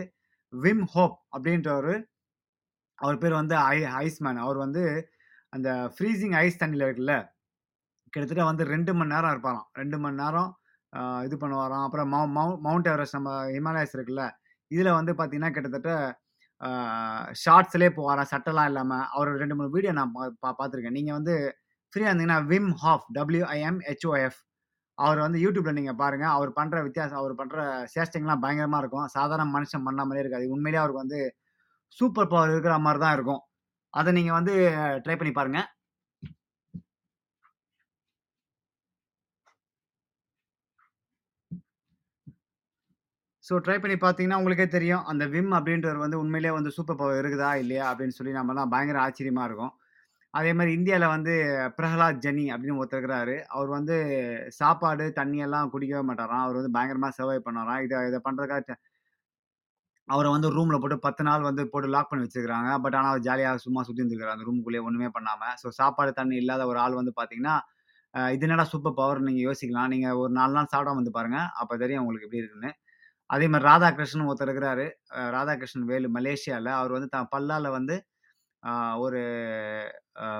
[0.53, 1.95] விம் ஹோப் அப்படின்றவரு
[2.99, 4.39] அவர் பேர் வந்து ஐ ஐஸ் மேன்.
[4.45, 4.83] அவர் வந்து
[5.55, 7.13] அந்த ஃப்ரீசிங் ஐஸ் தண்ணியில் இருக்குல்ல,
[8.13, 9.67] கிட்டத்தட்ட வந்து ரெண்டு மணி நேரம் இருப்பாராம்.
[9.81, 10.49] ரெண்டு மணி நேரம்
[11.27, 11.83] இது பண்ணுவாராம்.
[11.87, 14.23] அப்புறம் மவு மவு மவுண்ட் எவரெஸ்ட் நம்ம ஹிமாலயாஸ் இருக்குல்ல,
[14.71, 15.91] இதில் வந்து பார்த்தீங்கன்னா, கிட்டத்தட்ட
[17.43, 20.97] ஷார்ட்ஸ்லேயே போவாராம், சட்டெல்லாம் இல்லாமல் அவர் ரெண்டு மூணு வீடியோ நான் பா பா பார்த்துருக்கேன்.
[20.99, 21.35] நீங்கள் வந்து
[21.93, 24.39] ஃப்ரீயாக இருந்தீங்கன்னா, விம் ஹாஃப் டப்ளியூஐஎம் ஹெச்ஓஎஃப்
[24.97, 26.25] அவர் வந்து யூடியூப்பில் நீங்க பாருங்க.
[26.35, 27.57] அவர் பண்ற வித்தியாசம் அவர் பண்ற
[27.93, 29.07] சேஷ்டைங்கலாம் பயங்கரமா இருக்கும்.
[29.15, 30.47] சாதாரண மனுஷன் பண்ண மாதிரியே இருக்காது.
[30.51, 31.19] உண்மையிலேயே அவருக்கு வந்து
[31.97, 33.43] சூப்பர் பவர் இருக்கிற மாதிரி தான் இருக்கும்.
[33.93, 34.55] அதை நீங்க வந்து
[35.05, 35.61] ட்ரை பண்ணி பாருங்க.
[43.45, 45.03] ஸோ ட்ரை பண்ணி பார்த்தீங்கன்னா, உங்களுக்கே தெரியும்.
[45.05, 47.51] அந்த விம் அப்படின்றவர் வந்து உண்மையிலேயே வந்து சூப்பர் பவர் இருக்குதா?
[47.55, 47.85] இல்லையா?
[47.91, 49.73] அப்படின்னு சொல்லி நம்மலாம் பயங்கர ஆச்சரியமாக இருக்கும்.
[50.33, 51.33] அதே மாதிரி இந்தியாவில் வந்து
[51.77, 53.35] பிரஹலாத் ஜனி அப்படின்னு ஒருத்தர் இருக்கிறாரு.
[53.55, 53.95] அவர் வந்து
[54.59, 56.43] சாப்பாடு, தண்ணி எல்லாம் குடிக்கவே மாட்டாராம்.
[56.45, 57.81] அவர் வந்து பயங்கரமாக சர்வை பண்ணாராம்.
[57.85, 58.77] இதை இதை பண்ணுறதுக்காக
[60.07, 63.59] அவரை வந்து ரூமில் போட்டு 10 நாள் வந்து போட்டு லாக் பண்ணி வச்சுருக்காங்க பட் ஆனால் அவர் ஜாலியாக
[63.65, 67.55] சும்மா சுற்றி இருக்காரு அந்த ரூம்குள்ளேயே ஒன்றுமே பண்ணாமல் ஸோ சாப்பாடு, தண்ணி இல்லாத ஒரு ஆள் வந்து பார்த்தீங்கன்னா,
[68.35, 69.91] இது என்னடா சூப்பர் பவர் நீங்கள் யோசிக்கலாம்.
[69.93, 71.39] நீங்கள் ஒரு நாலு நாள் சாப்பிடாம வந்து பாருங்க.
[71.61, 72.71] அப்போ தெரியும் உங்களுக்கு எப்படி இருக்குன்னு.
[73.29, 74.85] அதே மாதிரி ராதாகிருஷ்ணன் ஒருத்தர் இருக்கிறாரு.
[75.37, 77.97] ராதாகிருஷ்ணன் வேலு மலேசியாவில் அவர் வந்து தான் பல்லால் வந்து
[79.03, 79.21] ஒரு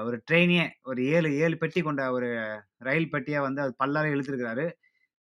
[0.06, 2.30] ஒரு ட்ரெயினே ஒரு 7 7 பெட்டி கொண்ட ஒரு
[2.88, 4.66] ரயில் பெட்டியை வந்து அது பல்லால இழுத்துருக்காரு.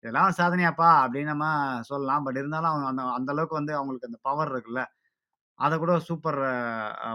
[0.05, 1.47] இதெல்லாம் சாதனையாப்பா அப்படின்னு நம்ம
[1.91, 2.25] சொல்லலாம்.
[2.27, 4.83] பட் இருந்தாலும் அவங்க அந்த அந்த அளவுக்கு வந்து அவங்களுக்கு அந்த பவர் இருக்குல்ல.
[5.59, 6.41] அதை கூட சூப்பர்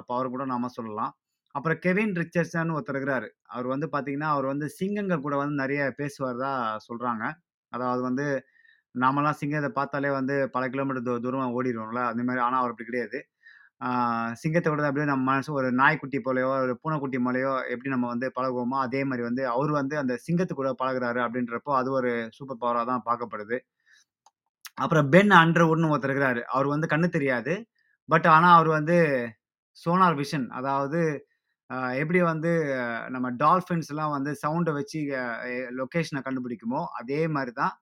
[0.10, 1.13] பவர் கூட நாம சொல்லலாம்.
[1.56, 3.28] அப்புறம் கெவின் ரிச்சர்ட்சன் ஒருத்தர் இருக்கிறாரு.
[3.54, 6.52] அவர் வந்து பார்த்தீங்கன்னா, அவர் வந்து சிங்கங்கள் கூட வந்து நிறைய பேசுவார்தா
[6.88, 7.24] சொல்கிறாங்க
[7.74, 8.25] அதாவது வந்து
[8.96, 12.02] நாமெல்லாம் சிங்கத்தை பார்த்தாலே வந்து பல கிலோமீட்டர் தூ தூரமாக ஓடிருவோம்ல.
[12.12, 13.20] அந்த மாதிரி ஆனால் அவர் அப்படி கிடையாது.
[14.42, 18.78] சிங்கத்தை கூட அப்படியே நம்ம மனசு ஒரு நாய்க்குட்டி போலயோ, ஒரு பூனைக்குட்டி போலயோ எப்படி நம்ம வந்து பழகுவோமோ,
[18.86, 23.06] அதே மாதிரி வந்து அவர் வந்து அந்த சிங்கத்து கூட பழகுறாரு அப்படின்றப்போ, அது ஒரு சூப்பர் பவராக தான்
[23.10, 23.58] பார்க்கப்படுது.
[24.78, 26.42] அப்புறம் பென் அண்டர்வுட்னு ஒருத்தர் இருக்கிறாரு.
[26.54, 27.54] அவர் வந்து கண்ணு தெரியாது.
[28.10, 28.96] பட் ஆனால் அவர் வந்து
[29.78, 31.00] சோனார் விஷன் அதாவது
[32.02, 32.52] எப்படி வந்து
[33.10, 35.00] நம்ம டால்ஃபின்ஸ்லாம் வந்து சவுண்டை வச்சு
[35.80, 37.74] லொக்கேஷனை கண்டுபிடிக்குமோ, அதே மாதிரி தான்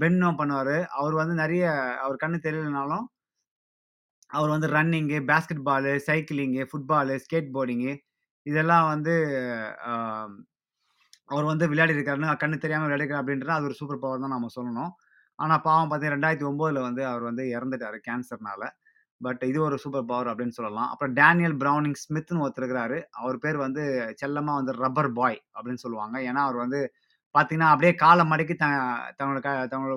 [0.00, 1.64] பென்னும் பண்ணுவார் அவர் வந்து நிறைய
[2.04, 3.06] அவர் கண்ணு தெரியலனாலும்
[4.30, 5.18] அவர் வந்து running,
[5.68, 7.14] basketball, cycling, football,
[7.56, 7.92] skateboarding
[8.46, 9.14] இதெல்லாம் வந்து
[11.28, 14.92] அவர் வந்து விளையாடியிருக்காருன்னு கண்ணு தெரியாமல் விளையாடிருக்காரு அப்படின்றது அது ஒரு சூப்பர் பவர் தான் நம்ம சொல்லணும்.
[15.38, 18.62] ஆனால் பாவம் பார்த்தீங்கன்னா 2009ல வந்து அவர் வந்து இறந்துட்டாரு கேன்சர்னால.
[19.20, 20.88] பட் இது ஒரு சூப்பர் பவர் அப்படின்னு சொல்லலாம்.
[20.92, 23.82] அப்புறம் டேனியல் ப்ரௌனிங் ஸ்மித்னு ஒருத்தருக்கிறாரு அவர் பேர் வந்து
[24.22, 26.16] செல்லமாக வந்து ரப்பர் பாய் அப்படின்னு சொல்லுவாங்க.
[26.28, 26.80] ஏன்னா அவர் வந்து
[27.34, 28.66] பார்த்தீங்கன்னா, அப்படியே காலை மடக்கி த
[29.20, 29.94] தன்னோட க தன்னோட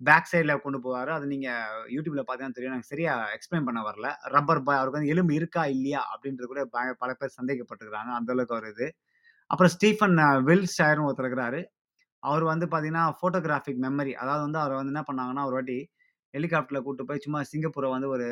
[0.00, 1.64] பேக் சைடில் கொண்டு போவார் அது நீங்கள்
[1.94, 2.72] யூடியூப்பில் பார்த்தீங்கன்னா தெரியும்.
[2.72, 4.06] எனக்கு சரியாக எக்ஸ்ப்ளைன் பண்ண வரல.
[4.34, 5.64] ரப்பர் பாய் அவருக்கு வந்து எலும்பு இருக்கா?
[5.74, 6.02] இல்லையா?
[6.12, 8.12] அப்படின்றது கூட ப பல பேர் சந்தேகப்பட்டுருக்காங்க.
[8.18, 8.88] அந்தளவுக்கு வருது இது.
[9.50, 11.60] அப்புறம் ஸ்டீஃபன் வில் வில்ஷயர்ன்னு ஒருத்தர் இருக்கிறாரு.
[12.22, 15.78] அவர் வந்து பார்த்தீங்கன்னா, ஃபோட்டோகிராஃபிக் மெமரி அதாவது வந்து அவர் வந்து என்ன பண்ணாங்கன்னா, ஒரு வாட்டி
[16.34, 18.26] ஹெலிகாப்டரில் கூப்பிட்டு போய் சும்மா சிங்கப்பூரை வந்து ஒரு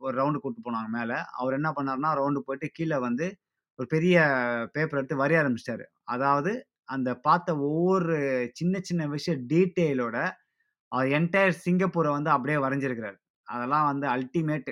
[0.00, 3.26] ஒரு ரவுண்டு கூப்பிட்டு போனாங்க மேலே அவர் என்ன பண்ணாருன்னா, ரவுண்டு போயிட்டு கீழே வந்து
[3.78, 4.16] ஒரு பெரிய
[4.74, 6.52] பேப்பர் எடுத்து வரைய ஆரம்பிச்சிட்டாரு அதாவது
[6.88, 8.16] அந்த பார்த்த ஒவ்வொரு
[8.54, 10.16] சின்ன சின்ன விஷயம் டீட்டெயிலோட
[10.92, 13.18] அவர் என்டையர் சிங்கப்பூரை வந்து அப்படியே வரைஞ்சிருக்கிறார்.
[13.48, 14.70] அதெல்லாம் வந்து அல்டிமேட்.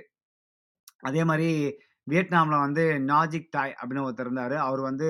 [1.01, 1.49] அதே மாதிரி
[2.07, 4.57] வியட்நாமில் வந்து நாஜிக் டாய் அப்படின்னு ஒருத்தர் இருந்தார்.
[4.59, 5.09] அவர் வந்து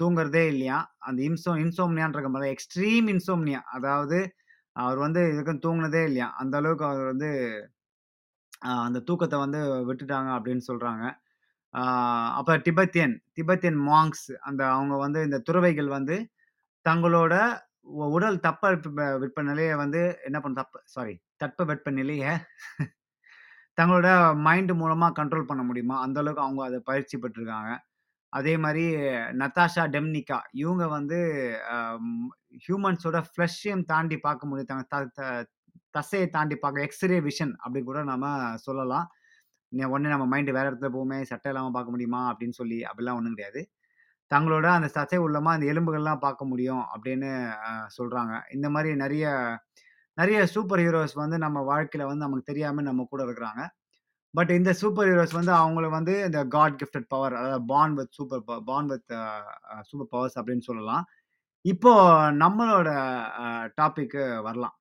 [0.00, 0.78] தூங்குறதே இல்லையா?
[0.98, 3.60] அந்த இன்சோ இன்சோம்னியான்ற மாதிரி எக்ஸ்ட்ரீம் இன்சோம்னியா.
[3.76, 4.18] அதாவது
[4.76, 6.28] அவர் வந்து இதுக்கும் தூங்கினதே இல்லையா?
[6.42, 7.30] அந்த அளவுக்கு அவர் வந்து
[8.86, 11.04] அந்த தூக்கத்தை வந்து விட்டுட்டாங்க அப்படின்னு சொல்கிறாங்க
[12.38, 16.16] அப்போ அப்புறம் திபத்தியன் மாங்ஸ் அந்த அவங்க வந்து இந்த துறவைகள் வந்து
[16.86, 17.34] தங்களோட
[18.14, 18.70] உடல் தப்ப
[19.22, 22.32] வெப்பநிலையை வந்து என்ன பண்ண தப்பு சாரி தட்ப வெப்பநிலையை
[23.78, 24.08] தங்களோட
[24.46, 25.96] மைண்ட் மூலமாக கண்ட்ரோல் பண்ண முடியுமா?
[26.04, 27.72] அந்த அளவுக்கு அவங்க அதை பயிற்சி பெற்றிருக்காங்க.
[28.32, 28.84] அதே மாதிரி
[29.42, 31.18] நதாஷா டெம்னிகா இவங்க வந்து
[32.66, 34.70] ஹியூமன்ஸோட ஃப்ளஷையும் தாண்டி பார்க்க முடியும்.
[34.92, 34.98] த
[35.96, 36.02] த
[36.36, 38.26] தாண்டி பார்க்க எக்ஸ்ரே விஷன் அப்படி கூட நம்ம
[38.66, 39.06] சொல்லலாம்.
[39.92, 42.22] உடனே நம்ம மைண்ட் வேறு இடத்துல போகுமே, சட்டை இல்லாமல் பார்க்க முடியுமா?
[42.32, 43.60] அப்படின்னு சொல்லி அப்படிலாம் ஒன்றும் கிடையாது.
[44.34, 47.30] தங்களோட அந்த சசை உள்ளமா அந்த எலும்புகள்லாம் பார்க்க முடியும் அப்படின்னு
[47.98, 48.34] சொல்றாங்க.
[48.54, 49.26] இந்த மாதிரி நிறைய
[50.18, 53.62] நிறைய சூப்பர் ஹீரோஸ் வந்து நம்ம வாழ்க்கையில வந்து நமக்கு தெரியாம நம்ம கூட இருக்கிறாங்க.
[54.34, 58.44] பட் இந்த சூப்பர் ஹீரோஸ் வந்து அவங்கள வந்து இந்த காட் கிஃப்டட் பவர் அதாவது born with super
[58.64, 59.12] born with
[59.82, 61.04] super powers அப்படின்னு சொல்லலாம்.
[61.64, 61.94] இப்போ
[62.32, 62.90] நம்மளோட
[63.80, 64.76] டாபிக்கு வரலாம்.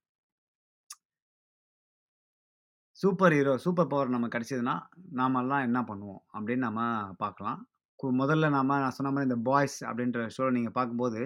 [2.99, 4.73] சூப்பர் ஹீரோ, சூப்பர் பவர் நமக்கு கிடைச்சதுன்னா,
[5.11, 6.21] நாமெல்லாம் என்ன பண்ணுவோம்?
[6.33, 6.81] அப்படின்னு நம்ம
[7.17, 7.59] பார்க்கலாம்.
[7.99, 11.21] கு முதல்ல நாம நான் சொன்ன மாதிரி இந்த பாய்ஸ் அப்படின்ற ஷோ நீங்கள் பார்க்கும்போது,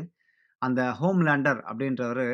[0.61, 2.25] அந்த ஹோம்லேண்டர் அப்படின்றவர்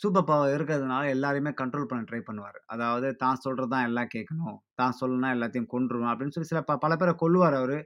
[0.00, 4.58] சூப்பர் பவர் இருக்கிறதுனால எல்லாரையுமே கண்ட்ரோல் பண்ண ட்ரை பண்ணுவார் அதாவது தான் சொல்கிறது தான் எல்லாம் கேட்கணும்.
[4.74, 7.78] தான் சொல்லனா எல்லாத்தையும் கொண்டுருவோம் அப்படின்னு சொல்லி சில ப பல பேரை கொல்லுவார் அவர்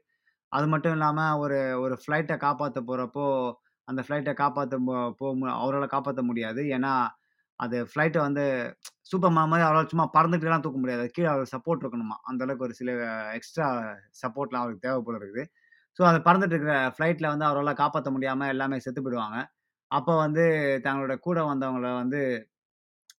[0.53, 3.27] அது மட்டும் இல்லாமல் ஒரு ஒரு ஃப்ளைட்டை காப்பாற்ற போகிறப்போ
[3.89, 4.77] அந்த ஃப்ளைட்டை காப்பாற்ற
[5.21, 6.63] போ அவரால் காப்பாற்ற முடியாது.
[6.77, 6.93] ஏன்னா,
[7.61, 8.45] அது ஃப்ளைட்டை வந்து
[9.11, 11.05] சூப்பர் மாதிரி அவரால் சும்மா பறந்துட்டுலாம் தூக்க முடியாது.
[11.15, 12.17] கீழே அவருக்கு சப்போர்ட் இருக்கணுமா.
[12.31, 12.91] அந்தளவுக்கு ஒரு சில
[13.39, 13.69] எக்ஸ்ட்ரா
[14.23, 15.45] சப்போர்ட்லாம் அவருக்கு தேவை இருக்குது.
[15.99, 19.39] ஸோ அந்த பறந்துட்டு இருக்கிற ஃப்ளைட்டில் வந்து அவரால் காப்பாற்ற முடியாமல் எல்லாமே செத்து போயிடுவாங்க.
[19.91, 20.45] அப்போ வந்து
[20.87, 22.21] தங்களோட கூட வந்தவங்கள வந்து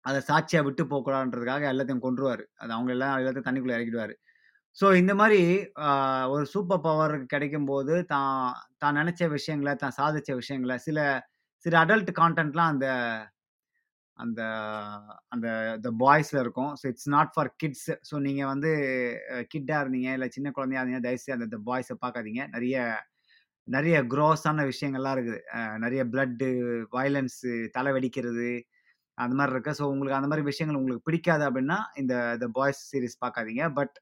[0.05, 4.15] அதை சாட்சியாக விட்டு போகக்கூடாதுன்றதுக்காக எல்லாத்தையும் கொன்றுவார் அது அவங்க எல்லாம் எல்லாத்தையும் தண்ணிக்குள்ளே இறக்கிடுவார்
[4.77, 5.41] ஸோ இந்த மாதிரி
[6.35, 8.37] ஒரு சூப்பர் பவர் கிடைக்கும்போது, தான்
[8.83, 10.99] தான் நினச்ச விஷயங்களை தான் சாதிச்ச விஷயங்களை சில
[11.67, 12.89] சில அடல்ட் கான்டென்ட்லாம் அந்த
[14.17, 14.41] அந்த
[15.35, 15.47] அந்த
[15.85, 16.73] த பாய்ஸில் இருக்கும்.
[16.81, 17.89] So it's not for kids.
[18.09, 18.71] So நீங்கள் வந்து
[19.53, 22.43] கிட்டாக இருந்தீங்க, இல்லை சின்ன குழந்தையா இருந்தீங்க தயவுசெய்து அந்த த பாய்ஸை பார்க்காதீங்க.
[22.57, 22.77] நிறைய
[23.69, 25.41] நிறைய குரோஸான விஷயங்கள்லாம் இருக்குது.
[25.83, 26.49] நிறைய பிளட்டு,
[26.97, 28.51] வயலன்ஸு, தலை வெடிக்கிறது,
[29.23, 33.23] அந்த மாதிரி இருக்குது ஸோ உங்களுக்கு அந்த மாதிரி விஷயங்கள் உங்களுக்கு பிடிக்காது அப்படின்னா இந்த த பாய்ஸ் சீரிஸ்
[33.25, 33.65] பார்க்காதீங்க.
[33.79, 33.95] பட்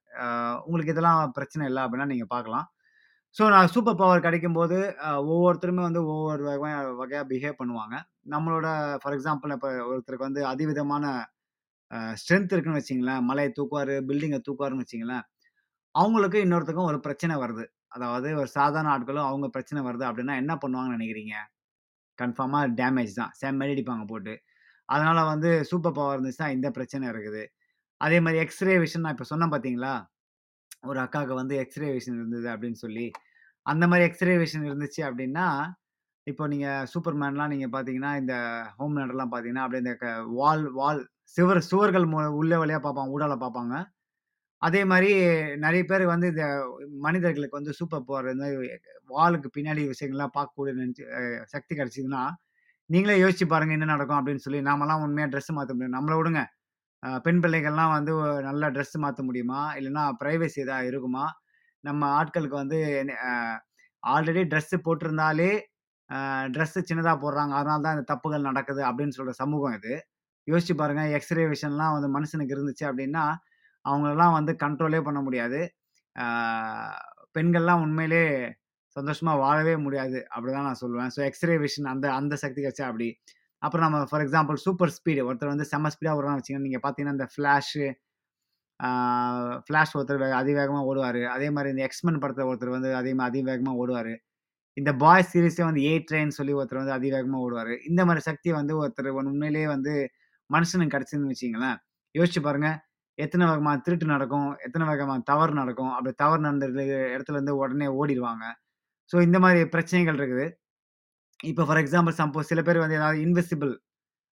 [0.67, 2.67] உங்களுக்கு இதெல்லாம் பிரச்சனை இல்லை அப்படின்னா நீங்கள் பார்க்கலாம்.
[3.37, 4.77] ஸோ நான் சூப்பர் பவர் கிடைக்கும்போது,
[5.33, 6.71] ஒவ்வொருத்தருமே வந்து ஒவ்வொரு வகை
[7.01, 7.97] வகையாக பிஹேவ் பண்ணுவாங்க.
[8.33, 8.67] நம்மளோட
[9.03, 11.05] ஃபார் எக்ஸாம்பிள் இப்போ ஒருத்தருக்கு வந்து அதிவிதமான
[12.23, 15.25] ஸ்ட்ரென்த் இருக்குன்னு வச்சிங்களேன் மலையை தூக்குவார் பில்டிங்கை தூக்குவாருன்னு வச்சிங்களேன்
[15.95, 17.65] அவங்களுக்கு இன்னொருத்தருக்கும் ஒரு பிரச்சனை வருது.
[17.97, 21.35] அதாவது ஒரு சாதாரண ஆட்களும் அவங்க பிரச்சனை வருது அப்படின்னா என்ன பண்ணுவாங்கன்னு நினைக்கிறீங்க
[22.19, 23.33] கன்ஃபார்மாக டேமேஜ் தான்.
[23.41, 24.35] செம்ம அடிப்பாங்க போட்டு.
[24.89, 27.43] அதனால் வந்து சூப்பர் பவர் இருந்துச்சுன்னா இந்த பிரச்சனை இருக்குது.
[28.01, 29.95] அதே மாதிரி எக்ஸ்ரே விஷன் நான் இப்போ சொன்னேன் பார்த்தீங்களா?
[30.85, 33.07] ஒரு அக்காவுக்கு வந்து எக்ஸ்ரே விஷன் இருந்தது அப்படின்னு சொல்லி.
[33.67, 35.47] அந்த மாதிரி எக்ஸ்ரே விஷன் இருந்துச்சு அப்படின்னா
[36.27, 38.35] இப்போ நீங்க சூப்பர்மேன்லாம் நீங்கள் பார்த்தீங்கன்னா, இந்த
[38.79, 40.07] ஹோம் லேண்டர்லாம் பார்த்தீங்கன்னா, அப்படியே இந்த க
[40.39, 41.01] வால் வால்
[41.37, 43.15] சுவர் சுவர்கள் மு உள்ள வழியாக பார்ப்பாங்க.
[43.17, 43.75] ஊடால பார்ப்பாங்க.
[44.63, 45.11] அதே மாதிரி
[45.57, 46.45] நிறைய பேர் வந்து இந்த
[47.01, 48.49] மனிதர்களுக்கு வந்து சூப்பர் போகிற இந்த
[49.11, 51.05] வாலுக்கு பின்னாடி விஷயங்கள்லாம் பார்க்கக்கூடிய நினச்சி
[51.55, 52.23] சக்தி கிடச்சிதுன்னா
[52.91, 54.61] நீங்களே யோசிச்சு பாருங்கள் என்ன நடக்கும் அப்படின்னு சொல்லி.
[54.63, 55.97] நாமலாம் உண்மையாக ட்ரெஸ் மாற்ற முடியும்.
[55.99, 56.43] நம்மளை விடுங்க.
[57.27, 58.13] பெண் பிள்ளைகள்லாம் வந்து
[58.49, 59.61] நல்லா ட்ரெஸ் மாற்ற முடியுமா?
[59.79, 61.25] இல்லைன்னா ப்ரைவசி எதாவது இருக்குமா?
[61.85, 62.79] நம்ம ஆட்களுக்கு வந்து
[64.03, 65.51] ஆல்ரெடி ட்ரெஸ்ஸு போட்டிருந்தாலே,
[66.55, 67.53] ட்ரெஸ்ஸு சின்னதாக போடுறாங்க.
[67.61, 69.95] அதனால தான் இந்த தப்புகள் நடக்குது அப்படின்னு சொல்கிற சமூகம் இது.
[70.49, 73.25] யோசிச்சு பாருங்கள் எக்ஸ்ரே விஷன்லாம் வந்து மனுஷனுக்கு இருந்துச்சு அப்படின்னா
[73.85, 75.61] அவங்களெல்லாம் வந்து கண்ட்ரோலே பண்ண முடியாது.
[77.37, 78.25] பெண்கள்லாம் உண்மையிலே
[78.97, 80.19] சந்தோஷமாக வாழவே முடியாது.
[80.37, 81.13] அப்டிதான் நான் சொல்லுவேன்.
[81.17, 83.09] ஸோ எக்ஸ்ரே விஷன் அந்த அந்த சக்தி கிடைச்சா அப்படி
[83.63, 87.29] அப்புறம் நம்ம ஃபார் எக்ஸாம்பிள் சூப்பர் ஸ்பீடு ஒருத்தர் வந்து செம்ம ஸ்பீடாக ஓடுறான்னு வச்சுக்கோங்க நீங்கள் பார்த்தீங்கன்னா, இந்த
[87.35, 87.87] ஃப்ளாஷு
[89.67, 94.13] ஃப்ளாஷ் ஒருத்தர் அதிவேகமாக ஓடுவார் அதே மாதிரி இந்த எக்ஸ்மென் படத்தில் ஒருத்தர் வந்து அதே அதிவேகமாக ஓடுவார்
[94.77, 97.75] இந்த பாய்ஸ் சீரீஸே வந்து ஏ ட்ரெயின் சொல்லி ஒருத்தர் வந்து அதிவேகமாக ஓடுவாரு.
[97.89, 99.93] இந்த மாதிரி சக்தி வந்து ஒருத்தர் உண்மையிலேயே வந்து
[100.51, 101.79] மனுஷனுக்கு கிடச்சிருந்து வச்சிங்களேன்
[102.15, 102.79] யோசிச்சு பாருங்கள்
[103.19, 105.93] எத்தனை வகமான திருட்டு நடக்கும், எத்தனை வகமான தவறு நடக்கும்.
[105.97, 106.67] அப்படி தவறு நடந்த
[107.15, 108.45] இடத்துல இருந்து உடனே ஓடிடுவாங்க
[109.11, 110.47] ஸோ இந்த மாதிரி பிரச்சனைகள் இருக்குது.
[111.41, 113.73] இப்போ ஃபார் எக்ஸாம்பிள் சப்போஸ் சில பேர் வந்து ஏதாவது இன்விசிபிள்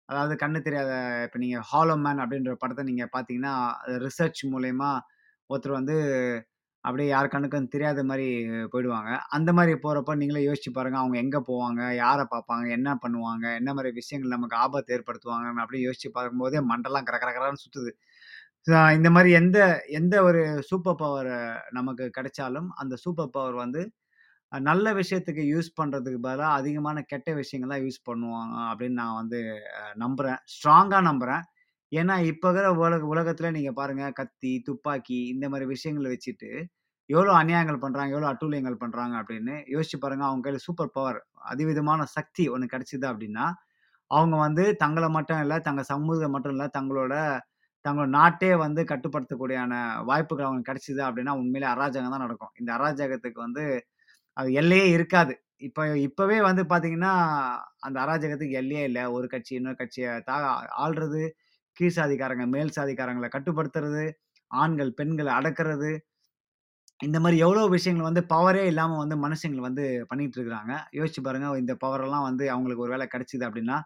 [0.08, 0.90] அதாவது கண்ணு தெரியாத
[1.26, 3.54] இப்போ நீங்கள் ஹாலோ மேன் அப்படின்ற படத்தை நீங்கள் பார்த்தீங்கன்னா,
[4.04, 4.90] ரிசர்ச் மூலயமா
[5.50, 5.96] ஒருத்தர் வந்து
[6.84, 8.26] அப்படியே யார் கண்ணுக்கும் தெரியாத மாதிரி
[8.72, 9.10] போயிடுவாங்க.
[9.36, 11.82] அந்த மாதிரி போகிறப்ப நீங்களே யோசிச்சு பாருங்கள் அவங்க எங்கே போவாங்க?
[12.02, 12.66] யாரை பார்ப்பாங்க?
[12.78, 13.46] என்ன பண்ணுவாங்க?
[13.60, 17.92] என்ன மாதிரி விஷயங்கள் நமக்கு ஆபத்து ஏற்படுத்துவாங்கன்னு அப்படின்னு யோசிச்சு பார்க்கும்போதே மண்டலாம் கரகரகரான்னு சுற்றுது
[18.96, 19.58] இந்த மாதிரி எந்த
[19.98, 20.40] எந்த ஒரு
[20.70, 21.32] சூப்பர் பவர்
[21.78, 23.82] நமக்கு கிடைச்சாலும், அந்த சூப்பர் பவர் வந்து
[24.52, 29.40] நல்ல விஷயத்துக்கு யூஸ் பண்ணுறதுக்கு பதிலாக அதிகமான கெட்ட விஷயங்கள்லாம் யூஸ் பண்ணுவாங்க அப்படின்னு நான் வந்து
[29.96, 31.44] நம்புகிறேன் ஸ்ட்ராங்காக நம்புகிறேன்
[31.92, 36.50] ஏன்னா, இப்போ இருக்கிற உலக உலகத்தில் நீங்கள் பாருங்கள் கத்தி, துப்பாக்கி இந்த மாதிரி விஷயங்களை வச்சுட்டு,
[37.10, 41.18] எவ்வளோ அநியாயங்கள் பண்ணுறாங்க எவ்வளோ அட்டூழியங்கள் பண்ணுறாங்க அப்படின்னு யோசிச்சு பாருங்கள் அவங்க கையில் சூப்பர் பவர்
[41.52, 43.44] அதிவிதமான சக்தி ஒன்று கிடச்சிது அப்படின்னா
[44.10, 47.14] அவங்க வந்து தங்களை மட்டும் இல்லை தங்கள் சமூகத்தை மட்டும் இல்லை தங்களோட
[47.84, 49.74] தங்களோட நாட்டே வந்து கட்டுப்படுத்தக்கூடியான
[50.10, 52.52] வாய்ப்புகள் அவங்களுக்கு கிடச்சிது அப்படின்னா உண்மையிலே அராஜகம் தான் நடக்கும்.
[52.60, 53.64] இந்த அராஜகத்துக்கு வந்து
[54.36, 55.34] அது எல்லையே இருக்காது.
[55.66, 57.12] இப்போ இப்போவே வந்து பார்த்தீங்கன்னா,
[57.80, 60.36] அந்த அராஜகத்துக்கு எல்லையே இல்லை ஒரு கட்சி இன்னொரு கட்சியை தா
[60.84, 61.22] ஆள்றது,
[61.76, 64.04] கீழ் சாதிக்காரங்க, மேல் சாதிக்காரங்களை கட்டுப்படுத்துறது,
[64.50, 65.90] ஆண்கள் பெண்களை அடக்குறது.
[67.00, 70.74] இந்த மாதிரி எவ்வளோ விஷயங்கள் வந்து பவரே இல்லாமல் வந்து மனுஷங்கள் வந்து பண்ணிகிட்டு இருக்கிறாங்க.
[70.98, 73.78] யோசிச்சு பாருங்கள் இந்த பவரெல்லாம் வந்து அவங்களுக்கு ஒரு வேலை கிடச்சிது அப்படின்னா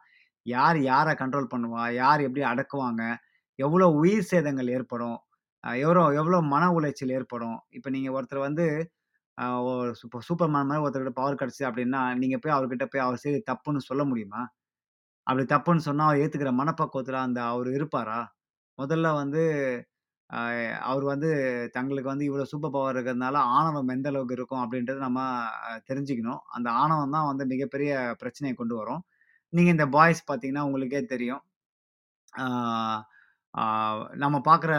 [0.47, 1.83] யார் யாரை கண்ட்ரோல் பண்ணுவா?
[2.03, 3.03] யார் எப்படி அடக்குவாங்க?
[3.59, 5.19] எவ்வளோ உயிர் சேதங்கள் ஏற்படும்?
[5.85, 7.59] எவ்வளோ எவ்வளோ மன உளைச்சல் ஏற்படும்?
[7.79, 8.67] இப்போ நீங்கள் ஒருத்தர் வந்து
[9.41, 13.81] இப்போ சூப்பர் சூப்பர்மேன் மாதிரி ஒருத்தர்கிட்ட பவர் கிடச்சி அப்படின்னா நீங்கள் போய் அவர்கிட்ட போய் அவர் செய்து தப்புன்னு
[13.89, 14.41] சொல்ல முடியுமா?
[15.27, 18.21] அப்படி தப்புன்னு சொன்னால் அவர் ஏற்றுக்கிற மனப்பக்குவத்தில் அந்த அவர் இருப்பாரா?
[18.79, 19.43] முதல்ல வந்து
[20.91, 21.29] அவர் வந்து
[21.77, 25.21] தங்களுக்கு வந்து இவ்வளோ சூப்பர் பவர் இருக்கிறதுனால ஆணவம் எந்த அளவுக்கு இருக்கும் அப்படின்றத நம்ம
[25.91, 26.43] தெரிஞ்சுக்கணும்.
[26.57, 29.03] அந்த ஆணவம் தான் வந்து மிகப்பெரிய பிரச்சனையை கொண்டு வரும்.
[29.53, 31.43] நீங்கள் இந்த பாய்ஸ் பார்த்தீங்கன்னா, உங்களுக்கே தெரியும்.
[33.55, 33.63] ஆ
[34.17, 34.73] நம்ம பார்க்குற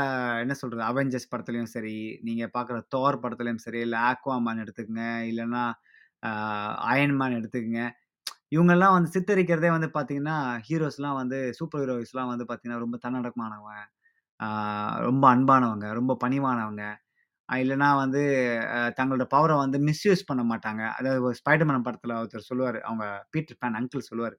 [0.43, 0.84] என்ன சொல்றது?
[0.89, 5.63] அவெஞ்சர்ஸ் படத்துலயும் சரி, நீங்க பார்க்குற தோர் படத்துலயும் சரி, இல்ல ஆக்வாமேன் எடுத்துக்கங்க, இல்லன்னா
[6.23, 6.31] ஆ
[6.89, 7.84] அயர்ன் மேன் எடுத்துக்கங்க.
[8.51, 13.84] இவங்கலாம் வந்து சித்தரிக்கிறதே வந்து பார்த்தீங்கன்னா, ஹீரோஸ்லாம் வந்து சூப்பர் ஹீரோஸ்லாம் வந்து பார்த்தீங்கன்னா, ரொம்ப தன்னடக்கமானவன்,
[14.39, 14.47] ஆ
[15.07, 16.86] ரொம்ப அன்பானவங்க, ரொம்ப பணிவானவங்க.
[17.49, 18.21] அ இல்லன்னா வந்து
[18.75, 20.84] அ தங்களோட பவர வந்து மிஸ்யூஸ் பண்ண மாட்டாங்க.
[20.97, 22.79] அதாவது ஒரு ஸ்பைடர்மேன் படத்துல ஒருத்தர் சொல்லுவாரு.
[22.88, 24.38] அவங்க பீட்டர் பான் அங்கிள் சொல்லுவாரு.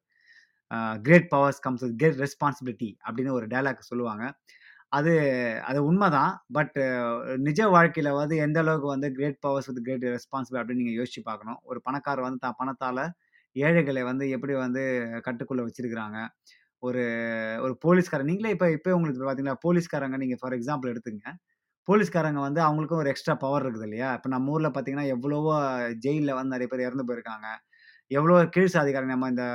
[1.05, 4.25] "Great powers comes with great responsibility" அப்படின்னு ஒரு டைலாக் சொல்லுவாங்க.
[4.93, 5.13] அது
[5.69, 6.77] அது உண்மைதான் பட்
[7.47, 11.61] நிஜ வாழ்க்கையில் வந்து எந்த அளவுக்கு வந்து great powers with great responsible அப்படின்னு நீங்கள் யோசிச்சு பார்க்கணும்.
[11.71, 13.03] ஒரு பணக்காரர் வந்து தான் பணத்தால்
[13.57, 14.83] ஏழைகளை வந்து எப்படி வந்து
[15.27, 16.19] கட்டுக்குள்ளே வச்சிருக்கிறாங்க.
[16.83, 17.03] ஒரு
[17.65, 21.27] ஒரு போலீஸ்காரன் நீங்களே இப்போ இப்போ உங்களுக்கு பார்த்தீங்கன்னா, போலீஸ்காரங்க நீங்கள் ஃபார் எக்ஸாம்பிள் எடுத்துங்க
[21.89, 24.09] போலீஸ்காரங்க வந்து அவங்களுக்கும் ஒரு எக்ஸ்ட்ரா பவர் இருக்குது இல்லையா?
[24.19, 25.55] இப்போ நம்ம ஊரில் பார்த்தீங்கன்னா, எவ்வளவோ
[26.05, 27.49] ஜெயிலில் வந்து நிறைய பேர் இறந்து போயிருக்காங்க.
[28.11, 29.47] எவ்வளோ கீழ் சாதிக்காரங்க நம்ம இந்த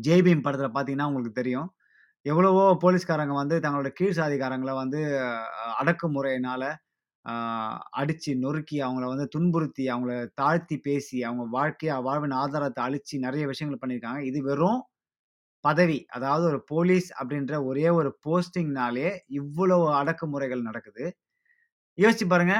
[0.00, 1.74] ஜெய் படத்தில் பார்த்தீங்கன்னா உங்களுக்கு தெரியும்.
[2.22, 5.00] எவ்வளவோ போலீஸ்காரங்க வந்து தங்களோட கீழ் சாதிக்காரங்களை வந்து
[5.82, 6.68] அடக்குமுறையினால்
[7.92, 13.82] அடக்குமுறையினால நொறுக்கி, அவங்கள வந்து துன்புறுத்தி, அவங்கள தாழ்த்தி பேசி, அவங்க வாழ்க்கையை வாழ்வின் ஆதாரத்தை அழித்து நிறைய விஷயங்கள்
[13.82, 14.18] பண்ணியிருக்காங்க.
[14.18, 14.86] இது வெறும்
[15.60, 16.06] பதவி.
[16.08, 21.16] அதாவது ஒரு போலீஸ் அப்படின்ற ஒரே ஒரு போஸ்டிங்னாலே இவ்வளவு அடக்குமுறைகள் நடக்குது.
[21.98, 22.56] யோசிச்சு பாருங்க.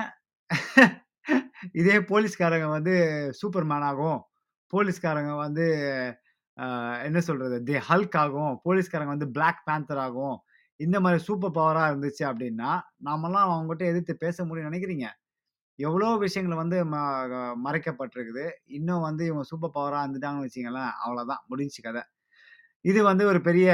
[1.72, 2.94] இதே போலீஸ்காரங்க வந்து
[3.42, 4.20] சூப்பர்மேன் மேனாகும்
[4.72, 5.66] போலீஸ்காரங்க வந்து
[7.04, 7.56] என்ன சொல்றது?
[7.64, 10.36] தி ஹல்க் ஆகும் போலீஸ்காரங்க வந்து பிளாக் பேந்தர் ஆகும்
[10.80, 15.06] இந்த மாதிரி சூப்பர் பவராக இருந்துச்சு அப்படின்னா, நாமெல்லாம் அவங்ககிட்ட எதிர்த்து பேச முடியும்னு நினைக்கிறீங்க
[15.78, 16.96] எவ்வளோ விஷயங்கள் வந்து ம
[17.64, 18.44] மறைக்கப்பட்டிருக்குது.
[18.70, 22.02] இன்னும் வந்து இவங்க சூப்பர் பவராக இருந்துட்டாங்கன்னு வச்சிங்களேன் அவ்வளோதான் முடிஞ்சுச்சு கதை
[22.84, 23.68] இது வந்து ஒரு பெரிய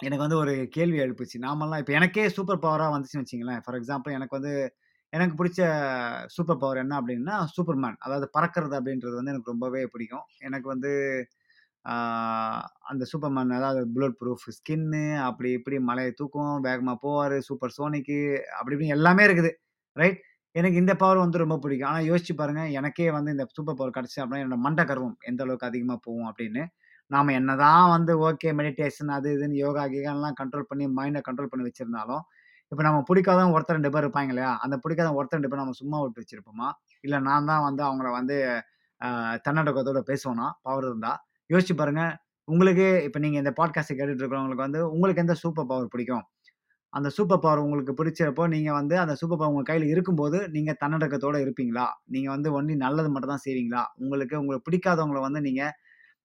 [0.00, 1.36] எனக்கு வந்து ஒரு கேள்வி எழுப்புச்சு.
[1.38, 4.52] நாமெல்லாம் இப்போ எனக்கே சூப்பர் பவராக வந்துச்சுன்னு வச்சிங்களேன் ஃபார் எக்ஸாம்பிள் எனக்கு வந்து
[5.12, 5.60] எனக்கு பிடிச்ச
[6.34, 7.96] சூப்பர் பவர் என்ன அப்படின்னா, சூப்பர்மேன்.
[8.04, 10.26] அதாவது பறக்கிறது அப்படின்றது வந்து எனக்கு ரொம்பவே பிடிக்கும்.
[10.48, 10.90] எனக்கு வந்து
[12.90, 18.18] அந்த சூப்பர்மேன் அதாவது புல்லட் ப்ரூஃப் ஸ்கின்னு அப்படி இப்படி மலையை தூக்கும், வேகமாக போவார் சூப்பர் சோனிக்கு
[18.58, 19.50] அப்படி இப்படின்னு எல்லாமே இருக்குது.
[19.96, 20.18] ரைட்?
[20.54, 21.90] எனக்கு இந்த பவர் வந்து ரொம்ப பிடிக்கும்.
[21.90, 25.68] ஆனால் யோசிச்சு பாருங்கள் எனக்கே வந்து இந்த சூப்பர் பவர் கிடச்சி அப்படின்னா, என்னோட மண்டை கருவம் எந்த அளவுக்கு
[25.70, 26.64] அதிகமாக போகும் அப்படின்னு.
[27.10, 32.24] நாம என்னதான் வந்து ஓகே மெடிடேஷன் அது இதுன்னு யோகா கீகான்லாம் கண்ட்ரோல் பண்ணி மைண்டை கண்ட்ரோல் பண்ணி வச்சுருந்தாலும்
[32.72, 34.50] இப்போ நம்ம பிடிக்காதவங்க ஒருத்தர் ரெண்டு பேர் இருப்பாங்க இல்லையா?
[34.64, 36.68] அந்த பிடிக்காத ஒருத்தர் ரெண்டு பேர் நம்ம சும்மா விட்டு வச்சிருப்போமா?
[37.04, 38.36] இல்லை நான் தான் வந்து அவங்கள வந்து
[39.46, 41.12] தன்னடக்கத்தோட பேசுவோம்னா பவர் இருந்தா?
[41.50, 42.02] யோசிச்சு பாருங்க.
[42.48, 46.24] உங்களுக்கு இப்போ நீங்கள் இந்த பாட்காஸ்ட் கேட்டுட்டு இருக்கிறவங்களுக்கு வந்து உங்களுக்கு எந்த சூப்பர் பவர் பிடிக்கும்?
[46.92, 51.36] அந்த சூப்பர் பவர் உங்களுக்கு பிடிச்சப்போ, நீங்கள் வந்து அந்த சூப்பர் பவர் உங்கள் கையில் இருக்கும்போது, நீங்கள் தன்னடக்கத்தோட
[51.44, 51.86] இருப்பீங்களா?
[52.14, 53.82] நீங்கள் வந்து ஒன்லி நல்லது மட்டும் தான் செய்வீங்களா?
[54.02, 55.74] உங்களுக்கு உங்களுக்கு பிடிக்காதவங்கள வந்து நீங்கள்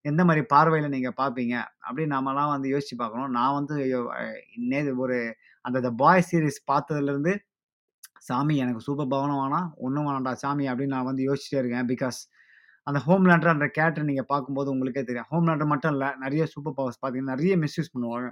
[0.06, 1.56] எந்த மாதிரி பார்வையில் நீங்கள் பார்ப்பீங்க?
[1.88, 3.32] அப்படின்னு நாமலாம் வந்து யோசிச்சு பார்க்கணும்.
[3.40, 3.76] நான் வந்து
[4.72, 5.18] நே ஒரு
[5.66, 7.34] அந்த த பாய் சீரீஸ் பார்த்ததுலேருந்து
[8.28, 11.88] சாமி எனக்கு சூப்பர் பவனம் வேணாம், ஒன்றும் வேணாம்டா சாமி அப்படின்னு நான் வந்து யோசிச்சிட்டே இருக்கேன்.
[11.94, 12.20] பிகாஸ்
[12.88, 15.28] அந்த ஹோம் லேண்டர் அந்த கேரக்டர் நீங்கள் பார்க்கும்போது உங்களுக்கே தெரியும்.
[15.32, 18.30] ஹோம் லேண்டர் மட்டும் இல்லை நிறைய சூப்பர் பவர்ஸ் பார்த்தீங்கன்னா, நிறைய மிஸ்யூஸ் பண்ணுவாங்க.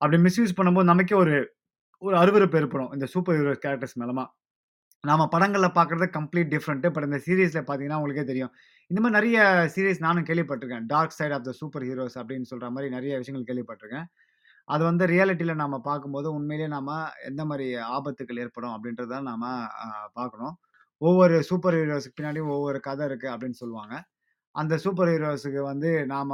[0.00, 1.34] அப்படி மிஸ்யூஸ் பண்ணும்போது நமக்கே ஒரு
[2.02, 2.90] ஒரு அருவருப்பு ஏற்படும்.
[2.96, 4.24] இந்த சூப்பர் ஹீரோ கேரக்டர்ஸ் மேலமா.
[5.04, 8.52] நாம் படங்களில் பார்க்குறது கம்ப்ளீட் டிஃப்ரெண்ட்டு பட் இந்த சீரீஸில் பார்த்தீங்கன்னா, உங்களுக்கே தெரியும்.
[8.90, 9.38] இந்த மாதிரி நிறைய
[9.74, 14.06] சீரீஸ் நானும் கேள்விப்பட்டிருக்கேன் dark side of the super heroes அப்படின்னு சொல்கிற மாதிரி நிறைய விஷயங்கள் கேள்விப்பட்டிருக்கேன்
[14.68, 16.88] அது வந்து ரியாலிட்டியில் நம்ம பார்க்கும்போது, உண்மையிலேயே நாம்
[17.28, 19.46] எந்த மாதிரி ஆபத்துக்கள் ஏற்படும் அப்படின்றத நாம்
[20.18, 20.54] பார்க்கணும்.
[21.02, 23.94] ஒவ்வொரு சூப்பர் ஹீரோஸுக்கு பின்னாடியும் ஒவ்வொரு கதை இருக்குது அப்படின்னு சொல்லுவாங்க.
[24.54, 26.32] அந்த சூப்பர் ஹீரோஸுக்கு வந்து நாம்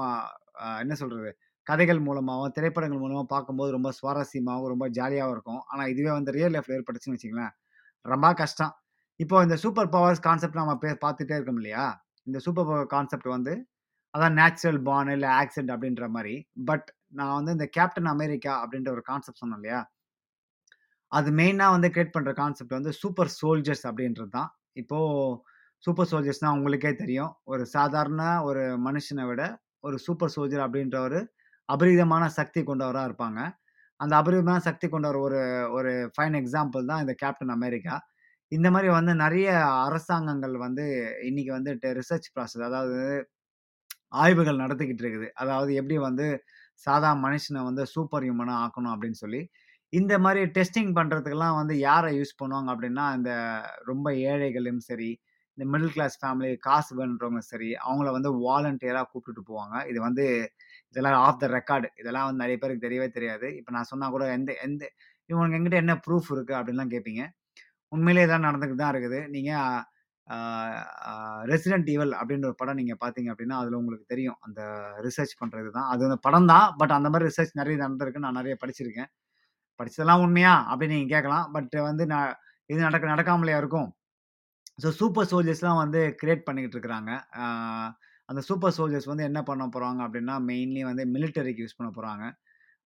[0.82, 1.30] என்ன சொல்கிறது
[1.66, 5.60] கதைகள் மூலமாகவும் திரைப்படங்கள் மூலமாக பார்க்கும்போது ரொம்ப சுவாரஸ்யமாகவும் ரொம்ப ஜாலியாகவும் இருக்கும்.
[5.72, 7.54] ஆனால் இதுவே வந்து ரியல் லைஃப்பில் ஏற்பட்டுச்சுன்னு வச்சுக்கங்களேன்,
[8.04, 8.72] ரொம்ப கஷ்டம்.
[9.20, 11.84] இப்போ இந்த சூப்பர் பவர்ஸ் கான்செப்ட் நம்ம பே பார்த்துட்டே இருக்கோம் இல்லையா?
[12.28, 13.54] இந்த சூப்பர் பவர் கான்செப்ட் வந்து
[14.14, 16.34] அதான் நேச்சுரல் பான் இல்லை ஆக்சிடென்ட் அப்படின்ற மாதிரி
[16.70, 19.80] பட் நான் வந்து இந்த கேப்டன் அமெரிக்கா அப்படின்ற ஒரு கான்செப்ட் சொன்னேன் இல்லையா?
[21.12, 24.50] அது மெயினாக வந்து கிரியேட் பண்ணுற கான்செப்ட் வந்து சூப்பர் சோல்ஜர்ஸ் அப்படின்றது தான்.
[24.82, 25.36] இப்போது
[25.84, 27.32] சூப்பர் சோல்ஜர்ஸ்னா உங்களுக்கே தெரியும்.
[27.52, 29.42] ஒரு சாதாரண ஒரு மனுஷனை விட
[29.86, 31.18] ஒரு சூப்பர் சோல்ஜர் அப்படின்ற ஒரு
[31.68, 33.40] அபரிதமான சக்தி கொண்டவராக இருப்பாங்க.
[34.00, 35.40] அந்த அபரிதமான சக்தி கொண்டவர் ஒரு
[35.78, 37.96] ஒரு ஃபைன் எக்ஸாம்பிள் தான் இந்த கேப்டன் அமெரிக்கா.
[38.52, 39.48] இந்த மாதிரி வந்து நிறைய
[39.86, 40.84] அரசாங்கங்கள் வந்து
[41.30, 42.98] இன்னைக்கு வந்து ரிசர்ச் ப்ராசஸ் அதாவது
[44.22, 45.28] ஆய்வுகள் நடத்திக்கிட்டு இருக்குது.
[45.42, 46.26] அதாவது எப்படி வந்து
[46.86, 49.40] சாதா மனுஷனை வந்து சூப்பர் ஹியூமனாக ஆக்கணும் அப்படின்னு சொல்லி.
[49.92, 53.30] இந்த மாதிரி டெஸ்டிங் பண்ணுறதுக்கெல்லாம் வந்து யாரை யூஸ் பண்ணுவாங்க அப்படின்னா, இந்த
[53.90, 55.10] ரொம்ப ஏழைகளும் சரி,
[55.58, 59.74] இந்த மிடில் கிளாஸ் ஃபேமிலி காசு வேணுன்றவங்க சரி, அவங்கள வந்து வாலண்டியராக கூப்பிட்டுட்டு போவாங்க.
[59.90, 60.24] இது வந்து
[60.90, 63.48] இதெல்லாம் ஆஃப் த ரெக்கார்டு இதெல்லாம் வந்து நிறைய பேருக்கு தெரியவே தெரியாது.
[63.60, 64.82] இப்போ நான் சொன்னால் கூட எந்த எந்த
[65.30, 67.22] இவங்களுக்கு எங்கிட்ட என்ன ப்ரூஃப் இருக்குது அப்படின்லாம் கேட்பீங்க.
[67.92, 69.20] உண்மையிலேயே இதெல்லாம் நடந்துக்கிட்டு தான் இருக்குது.
[69.36, 69.82] நீங்கள்
[71.52, 74.38] ரெசிடென்ட் ஈவல் அப்படின்ற ஒரு படம் நீங்கள் பார்த்தீங்க அப்படின்னா, அதில் உங்களுக்கு தெரியும்.
[74.46, 74.60] அந்த
[75.06, 75.88] ரிசர்ச் பண்ணுறது தான்.
[75.92, 76.68] அது வந்து படம் தான்.
[76.80, 78.24] பட் அந்த மாதிரி ரிசர்ச் நிறைய நடந்திருக்கு.
[78.26, 79.10] நான் நிறைய படிச்சிருக்கேன்.
[79.80, 80.54] படித்ததெல்லாம் உண்மையா?
[80.70, 81.46] அப்படின்னு நீங்கள் கேட்கலாம்.
[81.56, 82.30] பட் வந்து நான்
[82.70, 83.88] இது நடக்க நடக்காமலையா இருக்கும்?
[84.78, 87.10] ஸோ சூப்பர் சோல்ஜர்ஸ்லாம் வந்து கிரியேட் பண்ணிக்கிட்டு இருக்கிறாங்க.
[88.28, 92.24] அந்த சூப்பர் சோல்ஜர்ஸ் வந்து என்ன பண்ண போகிறாங்க அப்படின்னா, மெயின்லி வந்து மிலிட்டரிக்கு யூஸ் பண்ண போகிறாங்க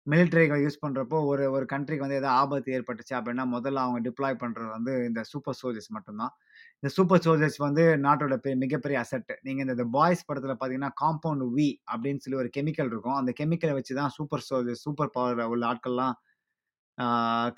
[0.07, 4.70] மிலிட்டரிக்கு யூஸ் பண்ணுறப்போ ஒரு ஒரு கண்ட்ரிக்கு வந்து எதாவது ஆபத்து ஏற்பட்டுச்சு அப்படின்னா, முதல்ல அவங்க டிப்ளாய் பண்ணுறது
[4.77, 6.35] வந்து இந்த சூப்பர் சோல்ஜர்ஸ் மட்டும்தான்
[6.83, 9.33] இந்த சூப்பர் சோல்ஜர்ஸ் வந்து நாட்டோட பெரிய மிகப்பெரிய அசெட்.
[9.47, 13.17] நீங்கள் இந்த பாய்ஸ் படத்தில் பார்த்தீங்கன்னா, காம்பவுண்ட் வி அப்படின்னு சொல்லி ஒரு கெமிக்கல் இருக்கும்.
[13.21, 16.14] அந்த கெமிக்கலை வச்சு தான் சூப்பர் சோல்ஜர்ஸ், சூப்பர் பவர் உள்ள ஆட்கள்லாம்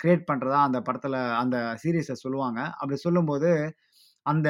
[0.01, 2.59] கிரியேட் பண்ணுறதா அந்த படத்தில் அந்த சீரிஸ்ல சொல்லுவாங்க.
[2.81, 3.49] அப்படி சொல்லும்போது,
[4.25, 4.49] அந்த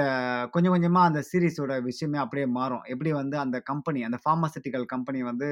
[0.53, 2.85] கொஞ்சம் கொஞ்சமாக அந்த சீரீஸோட விஷயமே அப்படியே மாறும்.
[2.93, 5.49] எப்படி வந்து அந்த கம்பெனி, அந்த பார்மாசூட்டிக்கல் கம்பெனி வந்து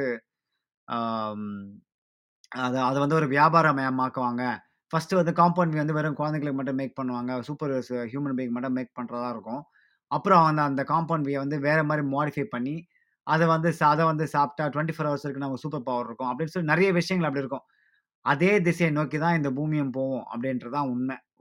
[2.62, 4.44] அதை அதை வந்து ஒரு வியாபாரமயமாக்குவாங்க.
[4.92, 7.32] ஃபர்ஸ்ட்டு வந்து காம்பவுண்ட் வியூ வந்து வெறும் குழந்தைங்களுக்கு மட்டும் மேக் பண்ணுவாங்க.
[7.48, 7.74] சூப்பர்
[8.12, 9.62] ஹியூமன் பீயிங் மட்டும் மேக் பண்ணுறதா இருக்கும்.
[10.12, 12.76] அப்புறம் அந்த அந்த காம்பவுண்ட் வியூ வந்து வேறு மாதிரி மாடிஃபை பண்ணி,
[13.28, 16.30] அதை வந்து அதை வந்து சாப்பிட்டா 24 ஹவர்ஸ் ஹவர்ஸ்க்கு நம்ம சூப்பர் பவர் இருக்கும்.
[16.32, 17.66] அப்படின்னு சொல்லி நிறைய விஷயங்கள் அப்படி இருக்கும்.
[18.26, 20.90] அதே திசையை நோக்கி தான் இந்த பூமியும் போவோம் அப்படின்றது தான்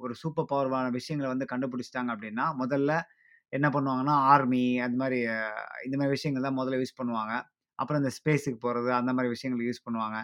[0.04, 2.92] ஒரு சூப்பர் பவர்வான விஷயங்களை வந்து கண்டுபிடிச்சிட்டாங்க அப்படின்னா, முதல்ல
[3.52, 5.18] என்ன பண்ணுவாங்கன்னா, ஆர்மி அந்த மாதிரி
[5.86, 7.34] இந்த மாதிரி விஷயங்கள் தான் முதல்ல யூஸ் பண்ணுவாங்க.
[7.78, 10.18] அப்புறம் இந்த ஸ்பேஸுக்கு போகிறது அந்த மாதிரி விஷயங்கள் யூஸ் பண்ணுவாங்க.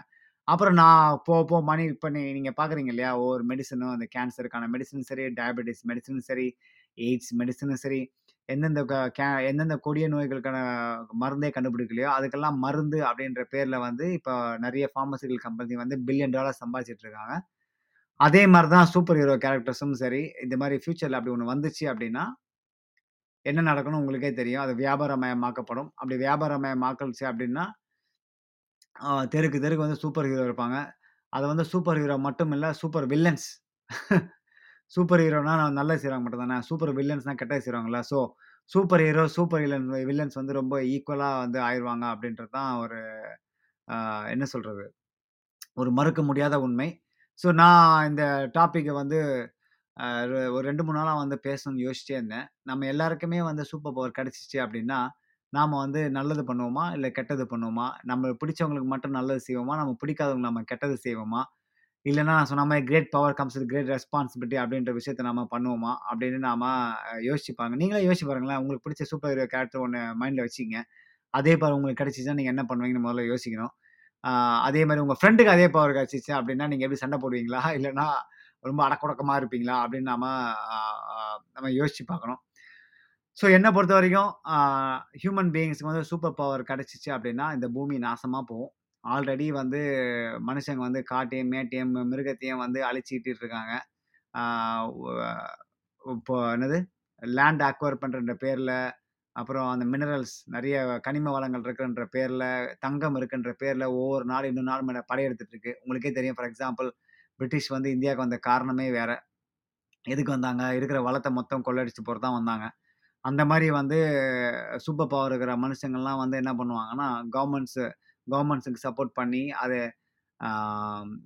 [0.47, 3.11] அப்புறம் நான் போக போக மணி இப்போ நீ நீங்கள் பார்க்குறீங்க இல்லையா?
[3.17, 6.47] ஒவ்வொரு மெடிசனும் அந்த கேன்சருக்கான மெடிசனும் சரி, டயபெட்டிஸ் மெடிசனும் சரி,
[6.97, 7.99] எய்ட்ஸ் மெடிசனும் சரி,
[8.49, 10.57] எந்தெந்த க கே எந்தெந்த கொடிய நோய்களுக்கான
[11.23, 17.05] மருந்தே கண்டுபிடிக்கலையோ, அதுக்கெல்லாம் மருந்து அப்படின்ற பேரில் வந்து இப்போ நிறைய ஃபார்மசிக்கல் கம்பெனி வந்து பில்லியன் டாலர் சம்பாதிச்சிட்டு
[17.05, 17.35] இருக்காங்க.
[18.19, 22.25] அதே மாதிரி தான் சூப்பர் ஹீரோ கேரக்டர்ஸும் சரி, இந்த மாதிரி ஃப்யூச்சரில் அப்படி ஒன்று வந்துச்சு அப்படின்னா,
[23.45, 24.63] என்ன நடக்கணும் உங்களுக்கே தெரியும்.
[24.63, 25.89] அது வியாபாரமயமாக்கப்படும்.
[25.95, 27.65] அப்படி வியாபாரமயமாக்கல்ச்சு அப்படின்னா,
[29.33, 30.77] தெருக்கு தெருக்கு வந்து சூப்பர் ஹீரோ இருப்பாங்க.
[31.33, 33.47] அது வந்து சூப்பர் ஹீரோ மட்டும் இல்லை சூப்பர் வில்லன்ஸ்.
[34.95, 36.57] சூப்பர் ஹீரோனா நல்ல சீரோ மட்டும் தானே.
[36.69, 38.01] சூப்பர் வில்லன்ஸ்னா கெட்டது செய்றவங்கல்ல.
[38.11, 38.19] So,
[38.71, 42.99] super hero, super villain villains வந்து ரொம்ப ஈக்குவலாக வந்து ஆயிடுவாங்க அப்படின்றது தான் ஒரு
[44.33, 44.85] என்ன சொல்கிறது
[45.77, 46.89] ஒரு மறுக்க முடியாத உண்மை.
[47.39, 48.23] ஸோ, நான் இந்த
[48.57, 49.19] டாப்பிக்கை வந்து
[50.55, 52.47] ஒரு ரெண்டு மூணு நாளாக வந்து பேசணும்னு யோசிச்சுட்டே இருந்தேன்.
[52.63, 54.99] நம்ம எல்லாருக்குமே வந்து சூப்பர் பவர் கிடச்சிச்சு அப்படின்னா,
[55.57, 56.85] நாம் வந்து நல்லது பண்ணுவோமா?
[56.95, 57.87] இல்லை கெட்டது பண்ணுவோமா?
[58.11, 59.75] நம்ம பிடிச்சவங்களுக்கு மட்டும் நல்லது செய்வோமா?
[59.81, 61.41] நம்ம பிடிக்காதவங்களுக்கு நம்ம கெட்டது செய்வோமா?
[62.05, 65.93] இல்லைன்னா நான் சொன்ன மாதிரி great power comes with great responsibility அப்படின்ற விஷயத்த நம்ம பண்ணுவோமா?
[66.09, 66.71] அப்படின்னு நாம
[67.29, 68.59] யோசிச்சுப்பாங்க நீங்களே யோசிச்சு பாருங்களேன்.
[68.63, 70.77] உங்களுக்கு பிடிச்ச சூப்பர் ஹீரோ கேரக்டர் ஒன்று மைண்டில் வச்சிங்க
[71.33, 73.73] அதே பவர் உங்களுக்கு கிடச்சிச்சா நீங்கள் என்ன பண்ணுவீங்கன்னு முதல்ல யோசிக்கணும்.
[74.67, 77.61] அதே மாதிரி உங்கள் ஃப்ரெண்டுக்கு அதே பவர் கிடச்சிச்சு அப்படின்னா, நீங்கள் எப்படி சண்டை போடுவீங்களா?
[77.77, 78.07] இல்லைன்னா
[78.69, 79.75] ரொம்ப அடக்குடக்கமாக இருப்பீங்களா?
[79.83, 80.25] அப்படின்னு நாம
[81.55, 82.39] நம்ம யோசிச்சு பார்க்கணும்.
[83.37, 84.29] ஸோ என்னை பொறுத்த வரைக்கும்
[85.21, 88.71] ஹியூமன் பீயிங்ஸ்க்கு வந்து சூப்பர் பவர் கிடச்சிச்சு அப்படின்னா, இந்த பூமி நாசமாக போகும்.
[89.03, 89.79] ஆல்ரெடி வந்து
[90.49, 93.73] மனுஷங்க வந்து காட்டையும், மேட்டையும், மிருகத்தையும் வந்து அழிச்சிக்கிட்டு இருக்காங்க.
[96.01, 96.77] இப்போ என்னது?
[97.21, 98.75] லேண்ட் அக்வயர் பண்ணுற பேரில்
[99.35, 100.75] அப்புறம் அந்த மினரல்ஸ் நிறைய
[101.07, 102.45] கனிம வளங்கள் இருக்குன்ற பேரில்
[102.85, 105.73] தங்கம் இருக்குன்ற பேரில் ஒவ்வொரு நாள் இன்னொரு நாள் மேல படையெடுத்துட்டு இருக்கு.
[105.83, 106.89] உங்களுக்கே தெரியும் ஃபார் எக்ஸாம்பிள்
[107.39, 109.15] பிரிட்டிஷ் வந்து இந்தியாவுக்கு வந்த காரணமே வேறு
[110.05, 110.63] எதுக்கு வந்தாங்க?
[110.79, 112.65] இருக்கிற வளத்தை மொத்தம் கொள்ளடிச்சு போகிறது தான் வந்தாங்க.
[113.25, 113.97] அந்த மாதிரி வந்து
[114.85, 117.85] சூப்பர் பவர் இருக்கிற மனுஷங்கள்லாம் வந்து என்ன பண்ணுவாங்கன்னா, கவர்மெண்ட்ஸு
[118.27, 119.77] கவர்மெண்ட்ஸுக்கு சப்போர்ட் பண்ணி, அது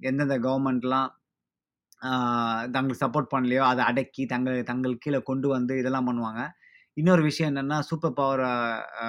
[0.10, 1.10] எந்தெந்த கவர்மெண்ட்லாம்
[2.76, 6.42] தங்களுக்கு சப்போர்ட் பண்ணலையோ, அதை அடக்கி தங்கள் தங்கள் கீழே கொண்டு வந்து இதெல்லாம் பண்ணுவாங்க.
[6.98, 8.44] இன்னொரு விஷயம் என்னென்னா சூப்பர் பவர்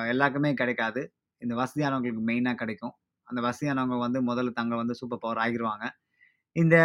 [0.09, 1.03] எல்லாருக்குமே கிடைக்காது.
[1.43, 2.95] இந்த வசதியானவங்களுக்கு மெயினாக கிடைக்கும்.
[3.29, 5.85] அந்த வசதியானவங்க வந்து முதல்ல தங்களை வந்து சூப்பர் பவர் ஆகிடுவாங்க
[6.57, 6.77] இந்த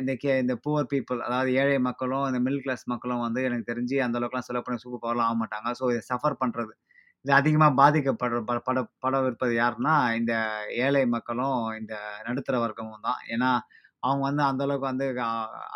[0.00, 3.96] இந்த கே இந்த புவர் பீப்புள் அதாவது ஏழை மக்களும், இந்த மிடில் கிளாஸ் மக்களும் வந்து எனக்கு தெரிஞ்சு
[4.06, 5.68] அந்த அளவுக்குலாம் செலவு பண்ணி சூப்பர் பவர்லாம் ஆக மாட்டாங்க.
[5.78, 6.72] ஸோ இதை சஃபர் பண்ணுறது
[7.24, 10.32] இது அதிகமாக பாதிக்கப்படுற பட பட படவிருப்பது யாருன்னா, இந்த
[10.84, 11.94] ஏழை மக்களும், இந்த
[12.28, 13.20] நடுத்தர வர்க்கமும் தான்.
[13.34, 13.50] ஏன்னா,
[14.02, 15.06] அவங்க வந்து அந்த அளவுக்கு வந்து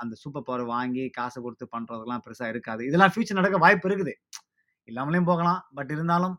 [0.02, 2.82] அந்த சூப்பர் பவர் வாங்கி காசு கொடுத்து பண்ணுறதுலாம் பெருசாக இருக்காது.
[2.90, 4.14] இதெல்லாம் ஃபியூச்சர் நடக்க வாய்ப்பு இருக்குது.
[4.88, 5.60] இல்லாமலையும் போகலாம்.
[5.78, 6.36] பட் இருந்தாலும்,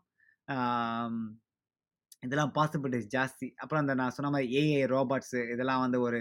[2.22, 3.46] இதெல்லாம் பாசிபிலிட்டிஸ் ஜாஸ்தி.
[3.62, 6.20] அப்புறம் அந்த நான் சொன்ன மாதிரி ஏஐ, ரோபாட்ஸு இதெல்லாம் வந்து ஒரு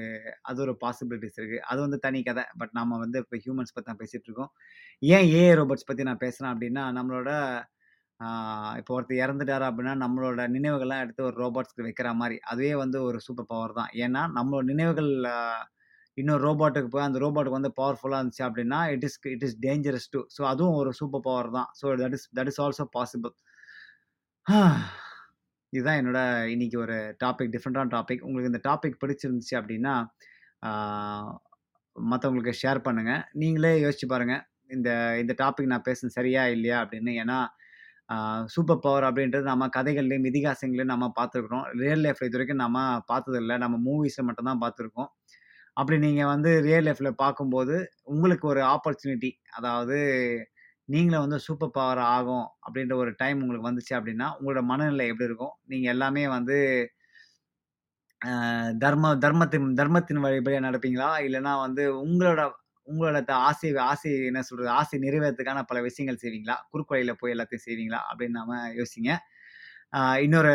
[0.49, 4.01] அது ஒரு பாசிபிலிட்டிஸ் இருக்குது அது வந்து தனி கதை பட் நம்ம வந்து இப்போ ஹியூமன்ஸ் பற்றி தான்
[4.03, 4.51] பேசிகிட்டு இருக்கோம்.
[5.01, 7.29] ஏன் ஏஐ, ரோபாட்ஸ் பற்றி நான் பேசுகிறேன் அப்படின்னா நம்மளோட
[8.79, 13.49] இப்போ ஒருத்தர் இறந்துட்டாரு அப்படின்னா நம்மளோட நினைவுகள்லாம் எடுத்து ஒரு ரோபாட்ஸ்க்கு வைக்கிற மாதிரி அதுவே வந்து ஒரு சூப்பர்
[13.51, 13.91] பவர் தான்.
[14.05, 15.09] ஏன்னா, நம்மளோட நினைவுகள்
[16.17, 20.21] இன்னொரு ரோபோட்டுக்கு போய் அந்த ரோபோட்டுக்கு வந்து பவர்ஃபுல்லாக இருந்துச்சு அப்படின்னா it is it is dangerous too.
[20.35, 21.69] So அதுவும் ஒரு சூப்பர் பவர் தான்.
[21.81, 23.33] So that is that is also possible.
[25.73, 28.21] இதுதான் என்னோட இன்னைக்கு ஒரு டாபிக் டிஃப்ரெண்ட்டான டாபிக்.
[28.21, 29.93] உங்களுக்கு இந்த டாபிக் பிடிச்சிருந்துச்சு அப்படின்னா
[31.95, 34.89] மற்றவங்களுக்கு ஷேர் பண்ணுங்கள் நீங்களே யோசிச்சு பாருங்கள் இந்த
[35.21, 36.43] இந்த டாபிக் நான் பேசுனது சரியா?
[36.47, 36.77] இல்லையா?
[36.83, 37.37] அப்படின்னு ஏன்னா,
[38.45, 42.79] சூப்பர் பவர் அப்படின்றது நம்ம கதைகள்லேயும் இதிகாசங்களையும் நம்ம பார்த்துருக்குறோம் ரியல் லைஃப் இது வரைக்கும் நம்ம
[43.11, 43.57] பார்த்ததில்ல.
[43.63, 45.09] நம்ம மூவிஸில் மட்டும்தான் பார்த்துருக்கோம்.
[45.77, 47.75] அப்படி நீங்கள் வந்து ரியல் லைஃப்பில் பார்க்கும்போது,
[48.13, 49.97] உங்களுக்கு ஒரு ஆப்பர்ச்சுனிட்டி அதாவது
[50.93, 55.53] நீங்களும் வந்து சூப்பர் பவர் ஆகும் அப்படின்ற ஒரு டைம் உங்களுக்கு வந்துச்சு அப்படின்னா, உங்களோட மனநிலை எப்படி இருக்கும்?
[55.67, 56.57] நீங்கள் எல்லாமே வந்து
[58.83, 61.09] தர்ம தர்மத்தின் தர்மத்தின் வழிபடியாக நடப்பீங்களா?
[61.27, 62.41] இல்லைன்னா வந்து உங்களோட
[62.87, 66.55] உங்களோட ஆசை ஆசை என்ன சொல்கிறது ஆசை நிறைவேறதுக்கான பல விஷயங்கள் செய்வீங்களா?
[66.71, 67.99] குறுக்கு போய் எல்லாத்தையும் செய்வீங்களா?
[68.09, 69.11] அப்படின்னு நாம யோசிங்க.
[70.25, 70.53] இன்னொரு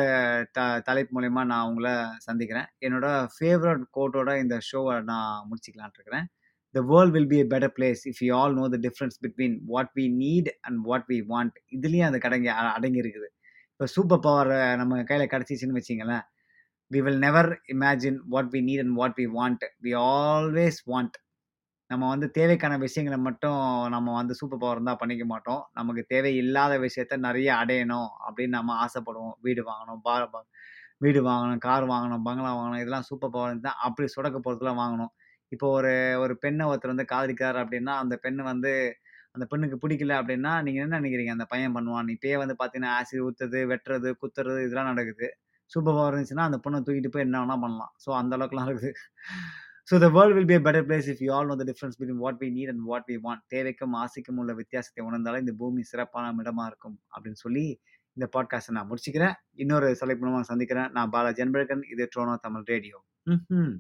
[0.57, 1.95] த தலைப்பு மூலயமா நான் உங்களை
[2.27, 2.69] சந்திக்கிறேன்.
[2.87, 6.27] என்னோட ஃபேவரட் கோட்டோட இந்த ஷோவை நான் முடிச்சுக்கலான்ட்டு இருக்கிறேன்.
[6.77, 9.93] The world will be a better place if you all know the difference between what
[9.99, 13.29] we need and what we want." இதுலேயும் அந்த கடங்கி அ அடங்கி இருக்குது.
[13.73, 14.51] இப்போ சூப்பர் பவர்
[14.83, 16.25] நம்ம கையில் கிடச்சிச்சின்னு வச்சிங்களேன்
[16.91, 19.65] "we will never imagine what we need and what we want.
[19.87, 21.17] We always want."
[21.91, 23.61] நம்ம வந்து தேவைக்கான விஷயங்களை மட்டும்
[23.95, 25.63] நம்ம வந்து சூப்பர் பவர் இருந்தால் பண்ணிக்க மாட்டோம்.
[25.73, 29.37] நமக்கு தேவையில்லாத விஷயத்த நிறைய அடையணும் அப்படின்னு நம்ம ஆசைப்படுவோம்.
[29.47, 30.15] வீடு வாங்கணும், பா
[31.05, 32.83] வீடு வாங்கணும், கார் வாங்கணும், பங்களா வாங்கணும்.
[32.83, 35.13] இதெல்லாம் சூப்பர் பவர் இருந்தால் அப்படி சுடக்க போடுறதுலாம் வாங்கணும்.
[35.53, 38.73] இப்போ ஒரு ஒரு பெண்ணை ஒருத்தர் வந்து காதலிக்கிறார் அப்படின்னா, அந்த பெண்ணு வந்து
[39.33, 42.15] அந்த பெண்ணுக்கு பிடிக்கல அப்படின்னா, நீங்க என்ன நினைக்கிறீங்க அந்த பையன் பண்ணுவான்னு?
[42.17, 45.29] இப்பயே வந்து பார்த்தீங்கன்னா, ஆசிட் ஊத்துறது, வெட்டுறது, குத்துறது இதெல்லாம் நடக்குது.
[45.73, 47.93] சூப்பர் பவர் இருந்துச்சுன்னா, அந்த பொண்ண தூக்கிட்டு போய் என்ன வேணா பண்ணலாம்.
[48.05, 48.93] ஸோ அந்த அளவுக்குலாம் இருக்குது.
[49.89, 52.17] So the world will be a better place if you all know the difference between
[52.17, 53.43] what we need and what we want.
[53.55, 57.01] தேவைக்கும், ஆசைக்கும் உள்ள வித்தியாசத்தை உணர்ந்தாலே இந்த பூமி சிறப்பான இடமா இருக்கும்.
[57.15, 57.65] அப்படின்னு சொல்லி
[58.17, 59.35] இந்த பாட்காஸ்ட்ட நான் முடிச்சுக்கிறேன்.
[59.55, 60.91] இன்னொரு தலைப்பு மூலமா சந்திக்கிறேன்.
[60.91, 61.85] நான் பாலாஜி அன்பழகன்.
[61.93, 62.99] இது ட்ரோனோ தமிழ் ரேடியோ.
[63.27, 63.73] ம்ஹ்ம்.